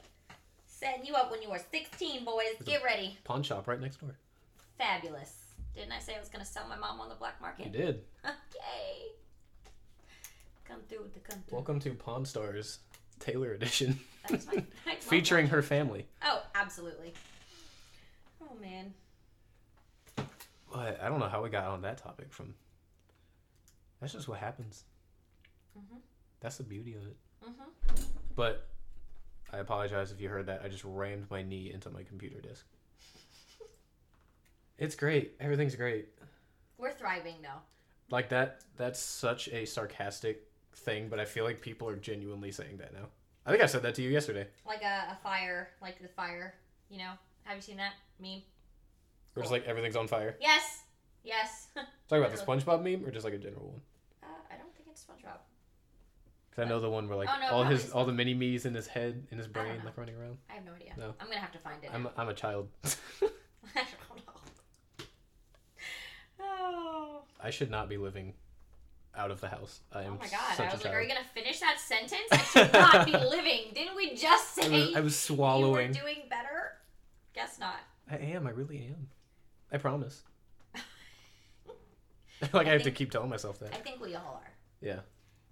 [0.82, 2.43] Setting you up when you were 16, boys.
[2.65, 3.15] Get ready.
[3.23, 4.15] Pawn shop right next door.
[4.79, 5.53] Fabulous.
[5.75, 7.67] Didn't I say I was going to sell my mom on the black market?
[7.67, 8.01] You did.
[8.25, 9.11] Okay.
[10.65, 11.55] Come through with the come through.
[11.55, 12.79] Welcome to Pawn Stars.
[13.19, 14.63] Taylor edition, That was my,
[14.99, 16.07] featuring her family.
[16.25, 17.13] Oh, absolutely.
[18.41, 18.91] Oh man.
[20.73, 22.55] But I don't know how we got on that topic from.
[23.99, 24.86] That's just what happens.
[25.77, 25.99] Mhm.
[26.39, 27.17] That's the beauty of it.
[27.45, 28.03] Mhm.
[28.36, 28.67] But
[29.54, 30.62] I apologize if you heard that.
[30.64, 32.66] I just rammed my knee into my computer disk.
[34.78, 35.36] It's great.
[35.39, 36.08] Everything's great.
[36.80, 37.60] We're thriving though.
[38.10, 38.62] Like that.
[38.78, 43.06] That's such a sarcastic thing, but I feel like people are genuinely saying that now.
[43.45, 44.47] I think I said that to you yesterday.
[44.66, 46.56] Like a, a fire, like the fire.
[46.89, 47.12] You know,
[47.43, 48.41] have you seen that meme?
[49.36, 50.36] Or just like everything's on fire.
[50.41, 50.82] Yes.
[51.24, 51.68] Yes.
[51.78, 53.82] uh, Talk about the SpongeBob meme or just like a general one.
[54.24, 55.38] I don't think it's SpongeBob.
[56.52, 58.66] Because I know the one where like Oh, no, all his all the mini me's
[58.66, 59.86] in his head in his brain uh-huh.
[59.86, 60.38] like running around.
[60.49, 60.93] I have no idea.
[60.97, 61.14] No.
[61.20, 61.89] I'm gonna have to find it.
[61.93, 62.12] I'm now.
[62.18, 62.68] I'm a child.
[62.84, 62.89] I
[63.76, 65.06] don't know.
[66.41, 67.22] Oh.
[67.41, 68.34] I should not be living
[69.16, 69.80] out of the house.
[69.93, 70.60] I oh am Oh my god!
[70.60, 73.72] I a was like, "Are you gonna finish that sentence?" I should not be living.
[73.74, 75.93] Didn't we just I say was, I was swallowing.
[75.93, 76.78] you were doing better?
[77.34, 77.80] Guess not.
[78.10, 78.45] I am.
[78.47, 79.08] I really am.
[79.72, 80.24] I promise.
[82.54, 83.74] like I, I have to keep telling myself that.
[83.74, 84.52] I think we all are.
[84.82, 84.99] Yeah.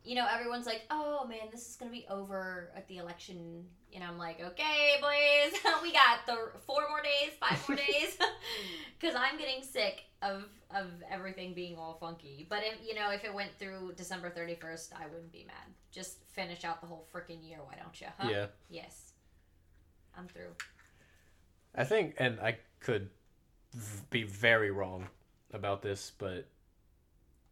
[0.09, 4.03] You know, everyone's like, "Oh man, this is gonna be over at the election," and
[4.03, 8.17] I'm like, "Okay, boys, we got the four more days, five more days,"
[8.99, 12.47] because I'm getting sick of of everything being all funky.
[12.49, 15.75] But if you know, if it went through December 31st, I wouldn't be mad.
[15.91, 18.07] Just finish out the whole freaking year, why don't you?
[18.17, 18.29] Huh?
[18.31, 18.45] Yeah.
[18.67, 19.13] Yes.
[20.17, 20.55] I'm through.
[21.75, 23.11] I think, and I could
[23.75, 25.07] v- be very wrong
[25.53, 26.47] about this, but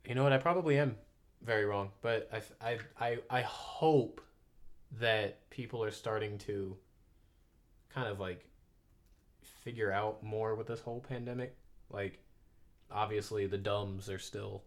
[0.08, 0.34] you know what?
[0.34, 0.96] I probably am
[1.48, 1.90] very wrong.
[2.02, 4.22] But I, I, I, I hope
[5.00, 6.76] that people are starting to
[7.90, 8.46] kind of like
[9.64, 11.56] figure out more with this whole pandemic.
[11.90, 12.20] Like,
[12.92, 14.64] obviously, the dumbs are still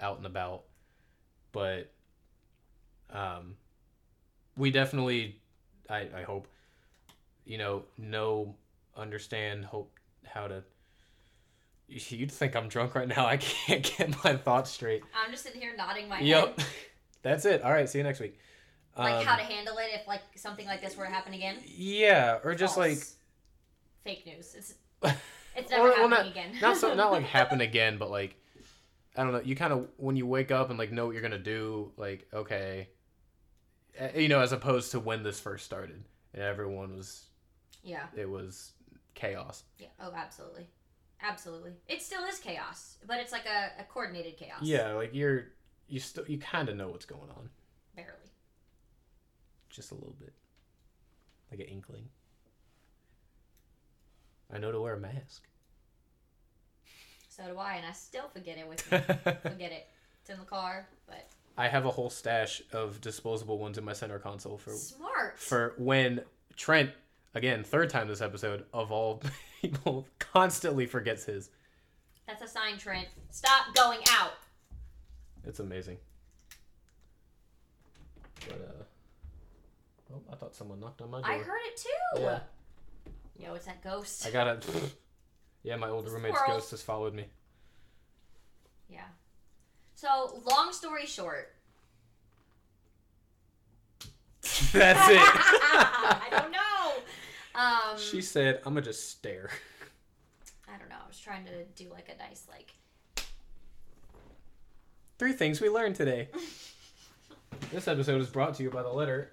[0.00, 0.64] out and about,
[1.52, 1.92] but
[3.10, 3.56] um,
[4.56, 5.40] we definitely,
[5.88, 6.48] I, I hope,
[7.44, 8.56] you know, know,
[8.96, 10.62] understand, hope how to.
[11.90, 13.26] You'd think I'm drunk right now.
[13.34, 15.02] I can't get my thoughts straight.
[15.14, 16.46] I'm just sitting here nodding my Yep.
[16.46, 16.66] head, Yep.
[17.22, 17.62] That's it.
[17.62, 17.88] All right.
[17.88, 18.38] See you next week.
[18.96, 21.56] like Um, how to handle it if like something like this were to happen again.
[21.66, 22.98] Yeah, or just like
[24.04, 24.54] fake news.
[24.54, 24.74] It's
[25.56, 26.52] it's never Or- well, happening again.
[26.62, 28.36] not so not like happen again, but like
[29.16, 29.40] I don't know.
[29.44, 32.26] You kind of when you wake up and like know what you're gonna do, like
[32.32, 32.88] okay,
[34.14, 37.24] you know, as opposed to when this first started and everyone was
[37.82, 38.06] yeah.
[38.16, 38.72] it was
[39.14, 39.64] chaos.
[39.78, 39.88] Yeah.
[40.00, 40.68] Oh, absolutely.
[41.22, 41.72] Absolutely.
[41.88, 44.62] It still is chaos, but it's like a, a coordinated chaos.
[44.62, 45.48] Yeah, like you're
[45.88, 47.50] you still you kind of know what's going on,
[47.94, 48.30] Barely.
[49.68, 50.32] just a little bit,
[51.50, 52.08] like an inkling.
[54.52, 55.46] I know to wear a mask.
[57.28, 58.98] So do I, and I still forget it with me.
[59.42, 59.86] forget it.
[60.20, 63.92] It's in the car, but I have a whole stash of disposable ones in my
[63.92, 65.38] center console for smart.
[65.38, 66.22] for when
[66.56, 66.90] Trent,
[67.34, 69.22] again, third time this episode, of all
[69.60, 71.50] people, constantly forgets his.
[72.26, 73.08] That's a sign, Trent.
[73.30, 74.32] Stop going out.
[75.46, 75.96] It's amazing.
[78.46, 78.82] But, uh.
[80.12, 81.30] Oh, I thought someone knocked on my door.
[81.30, 82.22] I heard it too.
[82.22, 82.40] Yeah.
[83.38, 84.26] Yo, it's that ghost.
[84.26, 84.58] I gotta.
[85.62, 86.62] Yeah, my old roommate's Squirrels.
[86.62, 87.26] ghost has followed me.
[88.88, 89.04] Yeah.
[89.94, 91.54] So, long story short.
[94.72, 95.20] That's it.
[95.20, 96.58] I don't know.
[97.54, 99.50] Um, she said, I'm gonna just stare.
[100.68, 100.96] I don't know.
[101.02, 102.74] I was trying to do like a nice like.
[105.18, 106.28] Three things we learned today.
[107.72, 109.32] this episode is brought to you by the letter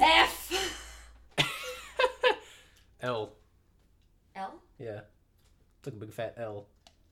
[0.00, 0.78] F.
[3.00, 3.32] L.
[4.36, 4.54] L.
[4.78, 5.00] Yeah.
[5.78, 6.66] It's like a big fat L.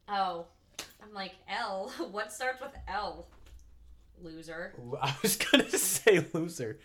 [0.08, 0.46] Oh,
[1.02, 1.92] I'm like L.
[2.10, 3.28] What starts with L?
[4.22, 4.74] Loser.
[5.00, 6.78] I was gonna say loser.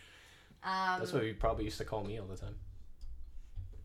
[0.63, 2.55] Um, That's what you probably used to call me all the time.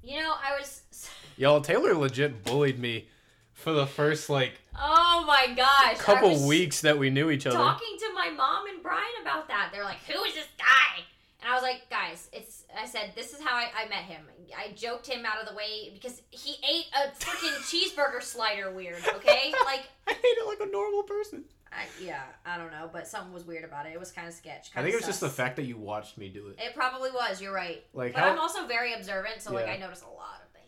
[0.03, 0.83] You know, I was.
[1.37, 3.09] Y'all, Taylor legit bullied me
[3.55, 5.99] for the first like Oh my gosh!
[5.99, 7.57] Couple weeks that we knew each other.
[7.57, 11.03] Talking to my mom and Brian about that, they're like, "Who is this guy?"
[11.43, 14.23] And I was like, "Guys, it's." I said, "This is how I, I met him.
[14.57, 18.71] I joked him out of the way because he ate a freaking cheeseburger slider.
[18.71, 19.53] Weird, okay?
[19.65, 21.45] Like, I ate it like a normal person.
[21.73, 23.93] I, yeah, I don't know, but something was weird about it.
[23.93, 24.71] It was kind of sketch.
[24.73, 26.59] I kinda think it was just the fact that you watched me do it.
[26.61, 27.41] It probably was.
[27.41, 27.85] You're right.
[27.93, 30.67] Like But how I'm also very observant, so like I notice a lot of things.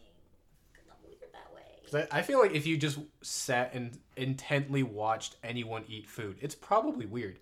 [0.88, 2.08] I'm weird that way.
[2.12, 6.54] I I feel like if you just sat and intently watched anyone eat food, it's
[6.54, 7.40] probably weird.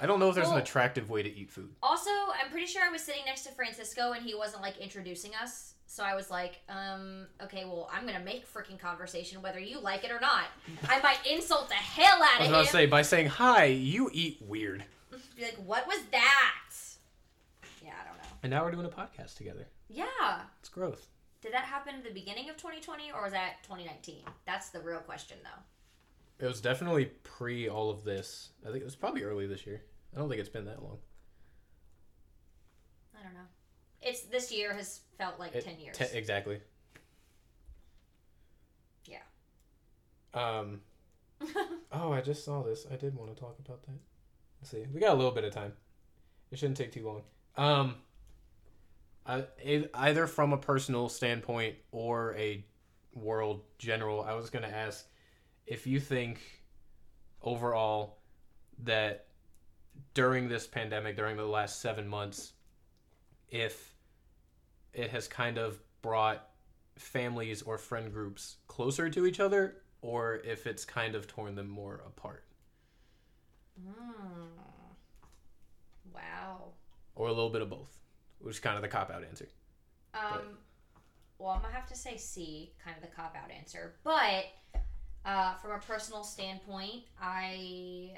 [0.00, 1.74] I don't know if there's Well- an attractive way to eat food.
[1.82, 5.34] Also, I'm pretty sure I was sitting next to Francisco and he wasn't like introducing
[5.34, 5.74] us.
[5.86, 10.04] So I was like, um, okay, well, I'm gonna make freaking conversation whether you like
[10.04, 10.46] it or not.
[10.88, 12.48] I might insult the hell out of him.
[12.48, 12.66] I was of about him.
[12.66, 14.84] to say by saying hi, you eat weird.
[15.36, 16.74] Be like, what was that?
[17.82, 18.28] Yeah, I don't know.
[18.42, 19.66] And now we're doing a podcast together.
[19.88, 20.40] Yeah.
[20.60, 21.08] It's growth.
[21.40, 24.16] Did that happen at the beginning of 2020 or was that 2019?
[24.46, 26.44] That's the real question, though.
[26.44, 28.50] It was definitely pre all of this.
[28.64, 29.82] I think it was probably early this year.
[30.14, 30.98] I don't think it's been that long.
[33.18, 33.40] I don't know.
[34.06, 35.98] It's this year has felt like It- 10 years.
[35.98, 36.60] Te- exactly.
[39.04, 39.22] Yeah.
[40.32, 40.80] Um.
[41.92, 42.86] Oh, I just saw this.
[42.90, 43.98] I did want to talk about that.
[44.60, 44.84] Let's see.
[44.92, 45.72] We got a little bit of time.
[46.50, 47.22] It shouldn't take too long.
[47.56, 47.96] Um.
[49.24, 49.44] I,
[49.94, 52.64] either from a personal standpoint or a
[53.14, 55.06] world general, I was gonna ask
[55.66, 56.38] if you think
[57.42, 58.18] overall
[58.84, 59.26] that
[60.14, 62.52] during this pandemic, during the last seven months,
[63.48, 63.95] if
[64.96, 66.48] it has kind of brought
[66.96, 71.68] families or friend groups closer to each other or if it's kind of torn them
[71.68, 72.42] more apart
[73.78, 74.48] Mm.
[76.14, 76.72] Wow.
[77.14, 77.98] or a little bit of both
[78.38, 79.48] which is kind of the cop out answer
[80.14, 80.56] Um,
[81.38, 83.94] well, I'm gonna have to say C, kind of the cop out answer.
[84.02, 84.46] But
[85.26, 88.12] uh, from a personal standpoint, I,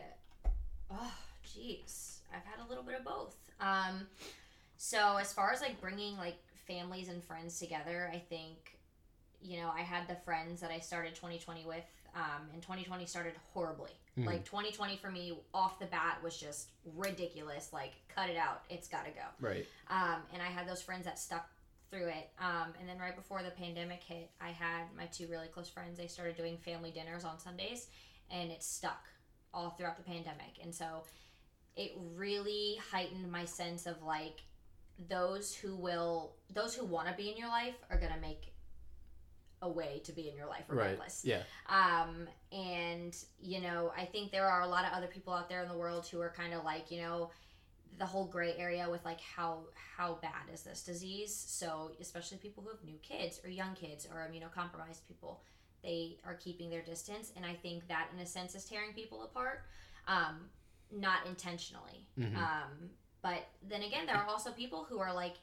[0.93, 1.13] oh,
[1.45, 3.35] jeez, I've had a little bit of both.
[3.61, 4.07] Um,
[4.77, 6.37] so as far as like bringing like
[6.69, 8.79] families and friends together, I think,
[9.41, 13.35] you know, I had the friends that I started 2020 with, um, and 2020 started
[13.53, 13.93] horribly.
[14.17, 14.27] Mhm.
[14.27, 17.73] Like 2020 for me off the bat was just ridiculous.
[17.73, 18.65] Like, cut it out.
[18.69, 19.25] It's got to go.
[19.41, 21.49] right Um, and I had those friends that stuck
[21.91, 22.31] through it.
[22.39, 25.97] Um, and then right before the pandemic hit, I had my two really close friends.
[25.99, 27.89] They started doing family dinners on Sundays,
[28.31, 29.09] and it stuck
[29.55, 30.59] all throughout the pandemic.
[30.63, 31.05] And so
[31.77, 34.43] it really heightened my sense of like
[35.09, 38.53] those who will, those who want to be in your life are gonna make
[39.63, 41.25] a way to be in your life regardless.
[41.25, 45.49] yeah Um, and you know, I think there are a lot of other people out
[45.49, 47.31] there in the world who are kind of like, you know,
[47.99, 49.65] the whole gray area with like how
[49.97, 51.35] how bad is this disease?
[51.35, 55.43] So especially people who have new kids or young kids or immunocompromised people,
[55.83, 59.25] they are keeping their distance, and I think that in a sense is tearing people
[59.25, 59.65] apart,
[60.07, 60.49] um,
[60.93, 62.07] not intentionally.
[62.17, 62.37] Mhm.
[62.37, 62.91] Um,
[63.23, 65.35] but then again, there are also people who are like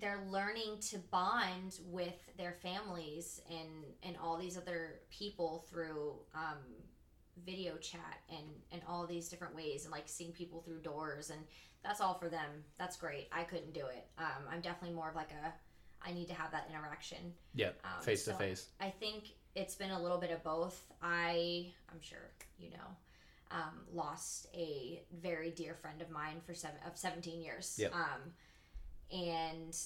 [0.00, 3.68] they're learning to bond with their families and
[4.02, 6.58] and all these other people through um,
[7.44, 11.40] video chat and and all these different ways and like seeing people through doors and
[11.82, 12.64] that's all for them.
[12.78, 13.28] That's great.
[13.30, 14.06] I couldn't do it.
[14.18, 15.52] Um, i'm definitely more of like a
[16.06, 17.32] i need to have that interaction.
[17.54, 18.68] Yeah um, face to so face.
[18.80, 20.84] I think it's been a little bit of both.
[21.00, 22.96] I, I'm sure you know,
[23.54, 27.76] um, lost a very dear friend of mine for seven of 17 years.
[27.78, 27.94] Yep.
[27.94, 28.20] Um,
[29.16, 29.76] and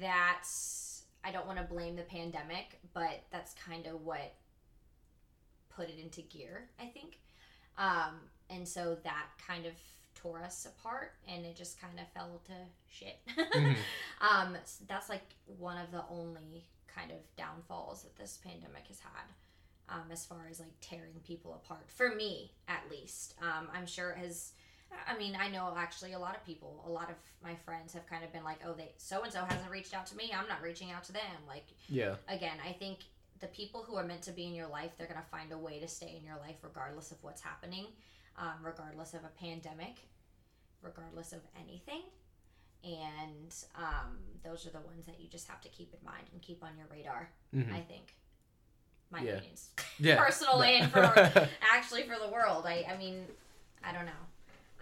[0.00, 4.34] that's I don't want to blame the pandemic, but that's kind of what
[5.74, 6.68] put it into gear.
[6.80, 7.18] I think,
[7.76, 9.72] um, and so that kind of
[10.14, 12.52] tore us apart, and it just kind of fell to
[12.88, 13.18] shit.
[13.54, 13.76] Mhm.
[14.20, 18.98] Um, s- that's like one of the only kind of downfalls that this pandemic has
[19.00, 19.28] had.
[19.90, 23.34] Um, as far as like tearing people apart, for me at least.
[23.40, 24.52] Um, I'm sure it has.
[25.06, 28.06] I mean, I know actually a lot of people, a lot of my friends have
[28.06, 30.30] kind of been like, "Oh, they so and so hasn't reached out to me.
[30.34, 32.98] I'm not reaching out to them." Like yeah again, I think
[33.40, 35.78] the people who are meant to be in your life, they're gonna find a way
[35.80, 37.86] to stay in your life regardless of what's happening,
[38.36, 40.00] um, regardless of a pandemic,
[40.82, 42.02] regardless of anything.
[42.84, 46.40] And um, those are the ones that you just have to keep in mind and
[46.42, 47.30] keep on your radar.
[47.54, 47.72] Mhm.
[47.72, 48.14] I think.
[49.10, 49.32] My Yeah.
[49.32, 51.02] opinions, yeah personally, and for
[51.74, 52.64] actually for the world.
[52.66, 53.24] I, I mean,
[53.82, 54.22] I don't know.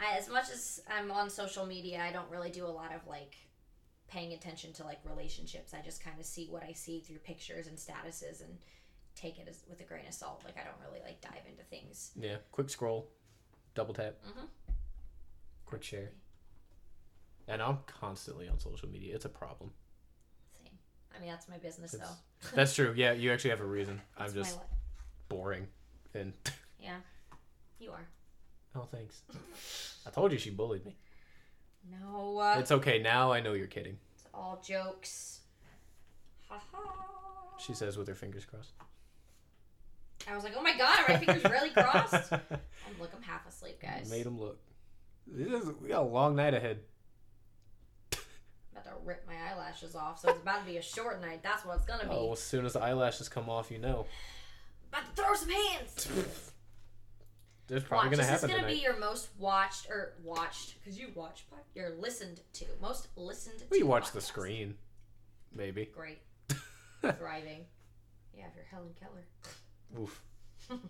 [0.00, 3.06] I, as much as I'm on social media, I don't really do a lot of
[3.06, 3.34] like
[4.08, 5.72] paying attention to like relationships.
[5.74, 8.58] I just kind of see what I see through pictures and statuses and
[9.14, 10.42] take it as, with a grain of salt.
[10.44, 12.10] Like I don't really like dive into things.
[12.16, 13.08] yeah quick scroll
[13.74, 14.46] double tap Mhm.
[15.66, 16.10] quick share
[17.48, 19.70] and i'm constantly on social media it's a problem.
[21.16, 22.48] I mean, that's my business It's- though.
[22.56, 24.58] that's true yeah you actually have a reason i'm just
[25.28, 25.66] boring
[26.14, 26.32] and
[26.80, 26.96] yeah.
[27.78, 28.06] You are.
[28.74, 29.22] oh thanks
[30.06, 30.96] i told you she bullied me
[32.00, 32.38] No.
[32.38, 35.40] Uh, it's okay now i know you're kidding it's all jokes.
[36.48, 36.94] Ha ha.
[37.58, 38.72] she says with her fingers crossed
[40.28, 42.32] I was like, oh my god, are my fingers really crossed?
[42.32, 42.40] I'm
[43.00, 44.10] look, I'm half asleep, guys.
[44.10, 44.58] made him look
[45.28, 46.82] this is, we got a long night ahead about
[48.86, 51.42] to rip my eyelashes off, so it's about to be a short night.
[51.42, 52.10] That's what it's gonna be.
[52.10, 54.06] oh as soon as the eyelashes come off you know
[54.92, 56.08] About to throw some hands.
[57.68, 58.48] there's probably Watch, gonna happen.
[58.48, 62.40] this is gonna tonight be your most watched or watched because you watch you're listened
[62.54, 63.64] to most listened to.
[63.70, 64.74] we watch the screen
[65.54, 66.18] maybe Great,
[67.18, 67.64] thriving.
[68.36, 69.26] Yeah, if you're Helen Keller.
[70.00, 70.22] oof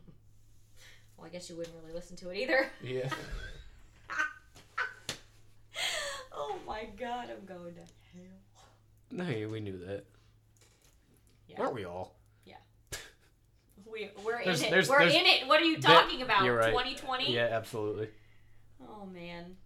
[1.17, 2.69] Well, I guess you wouldn't really listen to it either.
[2.83, 3.09] yeah
[6.33, 8.65] oh my god, I'm going to hell.
[9.11, 10.05] No, we knew that.
[11.49, 11.61] Yeah.
[11.61, 12.17] Aren't we all?
[12.45, 12.57] Yeah.
[13.91, 14.71] We, we're There's- in it.
[14.71, 15.47] there's- we're there's- in it.
[15.47, 16.45] What are you that- talking about?
[16.45, 16.71] you're right.
[16.71, 17.33] 2020?
[17.33, 18.09] Yeah, absolutely.
[18.83, 19.57] Oh, man.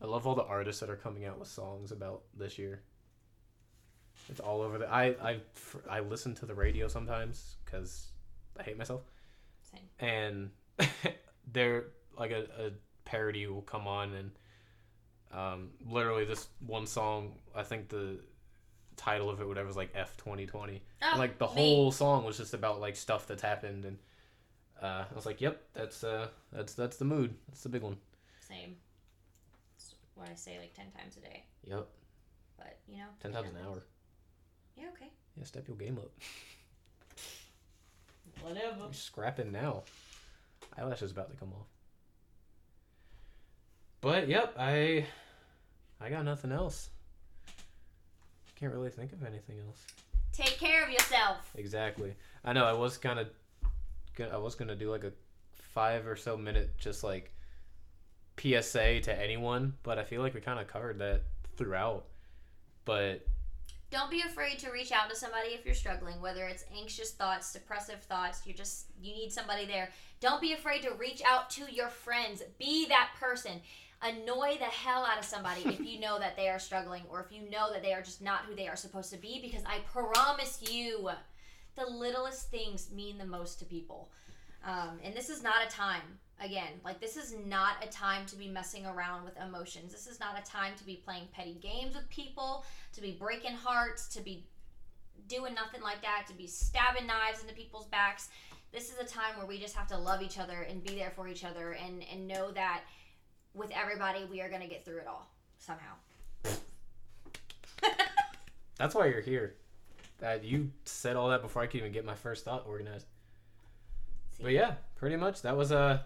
[0.00, 2.82] I love all the artists that are coming out with songs about this year.
[4.30, 4.92] It's all over the.
[4.92, 5.40] I I
[5.88, 8.08] I listen to the radio sometimes because
[8.58, 9.02] I hate myself,
[9.72, 9.80] Same.
[10.00, 10.50] and
[11.52, 11.86] there
[12.16, 12.70] like a, a
[13.04, 14.30] parody will come on and
[15.32, 18.18] um literally this one song I think the
[18.96, 21.52] title of it whatever was like F twenty twenty Oh, like the me.
[21.52, 23.98] whole song was just about like stuff that's happened and
[24.82, 27.96] uh, I was like yep that's uh that's that's the mood that's the big one
[28.48, 28.76] Same.
[29.76, 31.44] That's what I say like 10 times a day.
[31.64, 31.86] yep
[32.56, 33.08] But, you know.
[33.20, 33.82] ten times an hour.
[34.76, 35.10] Yeah, okay.
[35.36, 36.10] Yeah, step your game up.
[38.42, 38.76] Whatever.
[38.84, 39.82] You're scrapping now.
[40.76, 41.66] Eyelash is about to come off.
[44.00, 45.06] But yep, I
[46.00, 46.90] I got nothing else.
[48.58, 49.84] Can't really think of anything else.
[50.32, 51.50] Take care of yourself.
[51.56, 52.14] Exactly.
[52.44, 53.28] I know I was kind of
[54.32, 55.12] I was going to do like a
[55.74, 57.32] 5 or so minute just like
[58.40, 61.22] PSA to anyone, but I feel like we kind of covered that
[61.56, 62.06] throughout.
[62.84, 63.24] But
[63.90, 67.52] Don't be afraid to reach out to somebody if you're struggling, whether it's anxious thoughts,
[67.52, 69.90] depressive thoughts, you just you need somebody there.
[70.20, 72.42] Don't be afraid to reach out to your friends.
[72.58, 73.60] Be that person.
[74.00, 77.32] Annoy the hell out of somebody if you know that they are struggling or if
[77.32, 79.80] you know that they are just not who they are supposed to be because I
[79.90, 81.10] promise you
[81.74, 84.10] the littlest things mean the most to people.
[84.64, 88.36] Um, and this is not a time again like this is not a time to
[88.36, 91.96] be messing around with emotions this is not a time to be playing petty games
[91.96, 94.46] with people to be breaking hearts to be
[95.26, 98.28] doing nothing like that to be stabbing knives into people's backs
[98.72, 101.12] this is a time where we just have to love each other and be there
[101.14, 102.82] for each other and and know that
[103.58, 105.28] with everybody we are going to get through it all
[105.58, 105.94] somehow
[108.78, 109.54] that's why you're here.
[110.20, 113.06] That you said all that before I could even get my first thought organized.
[114.40, 115.98] But yeah, pretty much that was uh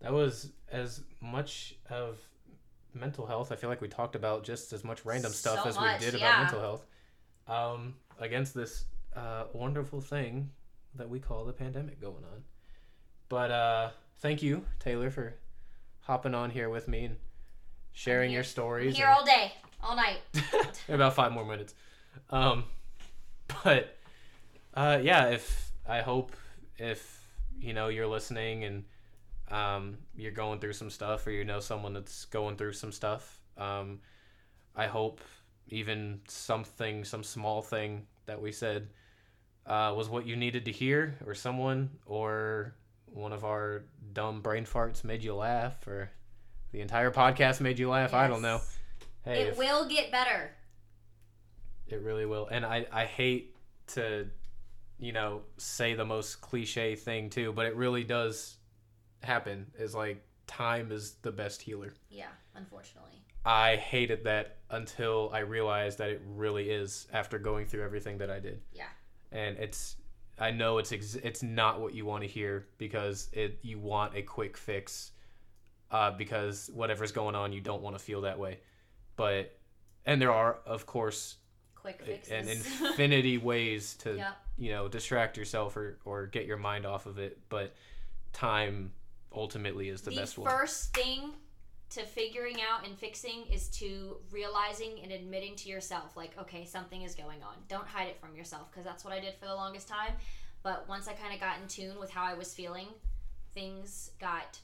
[0.00, 2.18] that was as much of
[2.94, 3.52] mental health.
[3.52, 6.06] I feel like we talked about just as much random stuff So as much, we
[6.06, 6.28] did yeah.
[6.28, 6.86] about mental health.
[7.48, 10.50] Um, against this uh, wonderful thing
[10.96, 12.42] that we call the pandemic going on.
[13.28, 15.34] But uh, thank you, Taylor, for
[16.06, 17.16] hopping on here with me and
[17.92, 18.96] sharing your I'm stories.
[18.96, 19.52] here and- all day
[19.82, 20.18] all night
[20.88, 21.74] about five more minutes.
[22.30, 22.64] Um,
[23.64, 23.96] but
[24.74, 26.32] uh, yeah, if I hope
[26.78, 27.20] if
[27.60, 28.84] you know you're listening and
[29.50, 33.40] um, you're going through some stuff, or you know someone that's going through some stuff,
[33.56, 34.00] um,
[34.74, 35.20] I hope
[35.68, 38.88] even something, some small thing that we said
[39.66, 42.74] uh, was what you needed to hear, or someone, or
[43.06, 46.10] one of our dumb brain farts made you laugh, or
[46.72, 48.14] the entire podcast made you laugh.
[48.14, 48.60] I don't know.
[49.24, 50.50] Hey, it if- will get better
[51.88, 52.46] it really will.
[52.48, 53.56] And I, I hate
[53.88, 54.26] to,
[54.98, 58.56] you know, say the most cliche thing too, but it really does
[59.22, 59.66] happen.
[59.78, 61.92] Is like time is the best healer.
[62.08, 67.84] yeah unfortunately I hated that until I realized that it really is after going through
[67.84, 68.60] everything that I did.
[68.72, 68.84] Yeah.
[69.30, 69.96] And it's
[70.38, 74.14] I know it's ex- it's not what you want to hear because it you want
[74.14, 75.12] a quick fix
[75.90, 78.58] uh, because whatever's going on you don't want to feel that way.
[79.16, 79.56] But
[80.04, 81.36] and there are of course
[81.74, 84.36] quick an fixes infinity ways to Yep.
[84.58, 87.74] you know distract yourself or or get your mind off of it but
[88.32, 88.92] time
[89.32, 91.32] ultimately is the, the best one first thing
[91.90, 97.02] to figuring out and fixing is to realizing and admitting to yourself like okay something
[97.02, 97.54] is going on.
[97.68, 100.12] Don't hide it from yourself because that's what i did for the longest time.
[100.62, 102.88] But once i kind of got in tune with how i was feeling
[103.54, 104.58] things got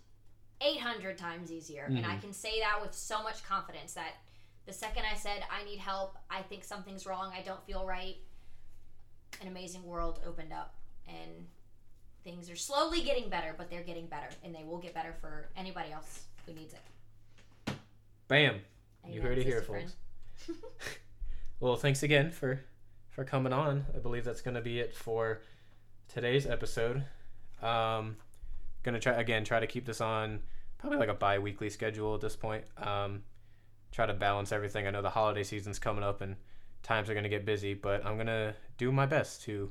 [0.61, 1.85] 800 times easier.
[1.85, 2.20] And i Mhm.
[2.23, 4.14] can say that with so much confidence that
[4.66, 8.16] the second i said i need help i think something's wrong i don't feel right
[9.41, 10.75] an amazing world opened up.
[11.09, 11.49] And
[12.23, 15.49] things are slowly getting better, but they're getting better, and they will get better for
[15.57, 16.81] anybody else who needs it.
[18.33, 18.61] Bam.
[19.07, 19.95] You heard it here folks.
[21.61, 22.64] well thanks again for
[23.11, 23.85] for coming on.
[23.95, 25.43] I believe that's going to be it for
[26.09, 27.05] today's episode.
[27.62, 28.16] Um
[28.85, 30.41] gonna try again try to keep this on
[30.78, 32.64] probably like a bi-weekly schedule at this point.
[32.78, 33.22] Um
[33.91, 34.87] try to balance everything.
[34.87, 36.37] I know the holiday season's coming up and
[36.83, 39.70] times are gonna get busy but i'm gonna do my best to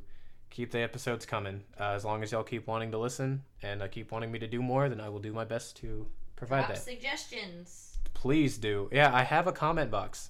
[0.52, 1.64] keep the episodes coming.
[1.80, 4.48] Uh, as long as y'all keep wanting to listen and uh, keep wanting me to
[4.48, 6.06] do more then i will do my best to
[6.36, 6.78] provide Drop that.
[6.78, 7.91] suggestions.
[8.22, 10.30] Please do yeah i have a comment box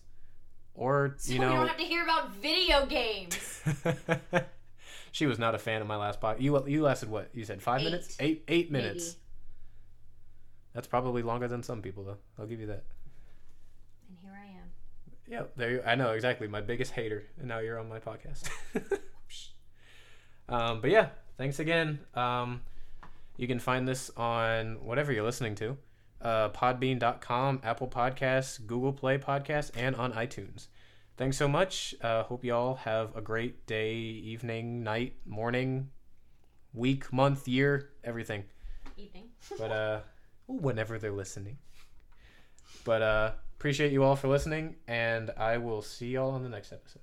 [0.73, 3.61] or So you know don't have to hear about video games.
[5.11, 6.41] she was not a fan of my last pod.
[6.41, 7.29] You you lasted what?
[7.33, 7.83] You said five Eight.
[7.83, 8.17] minutes?
[8.19, 9.05] Eight eight minutes.
[9.05, 9.17] Maybe.
[10.73, 12.17] That's probably longer than some people though.
[12.39, 12.85] I'll give you that.
[14.07, 14.71] And here I am.
[15.27, 15.71] Yeah, there.
[15.71, 16.47] You, I know exactly.
[16.47, 18.49] My biggest hater, and now you're on my podcast.
[20.49, 21.99] um, but yeah, thanks again.
[22.15, 22.61] Um,
[23.35, 25.77] you can find this on whatever you're listening to,
[26.21, 30.67] uh, Podbean.com, Apple Podcasts, Google Play Podcasts, and on iTunes.
[31.17, 31.93] Thanks so much.
[32.01, 35.89] Uh, hope you all have a great day, evening, night, morning,
[36.73, 38.43] week, month, year, everything.
[38.97, 39.25] Evening.
[39.57, 39.99] But uh,
[40.47, 41.57] whenever they're listening.
[42.83, 46.71] But uh, appreciate you all for listening, and I will see y'all on the next
[46.71, 47.01] episode.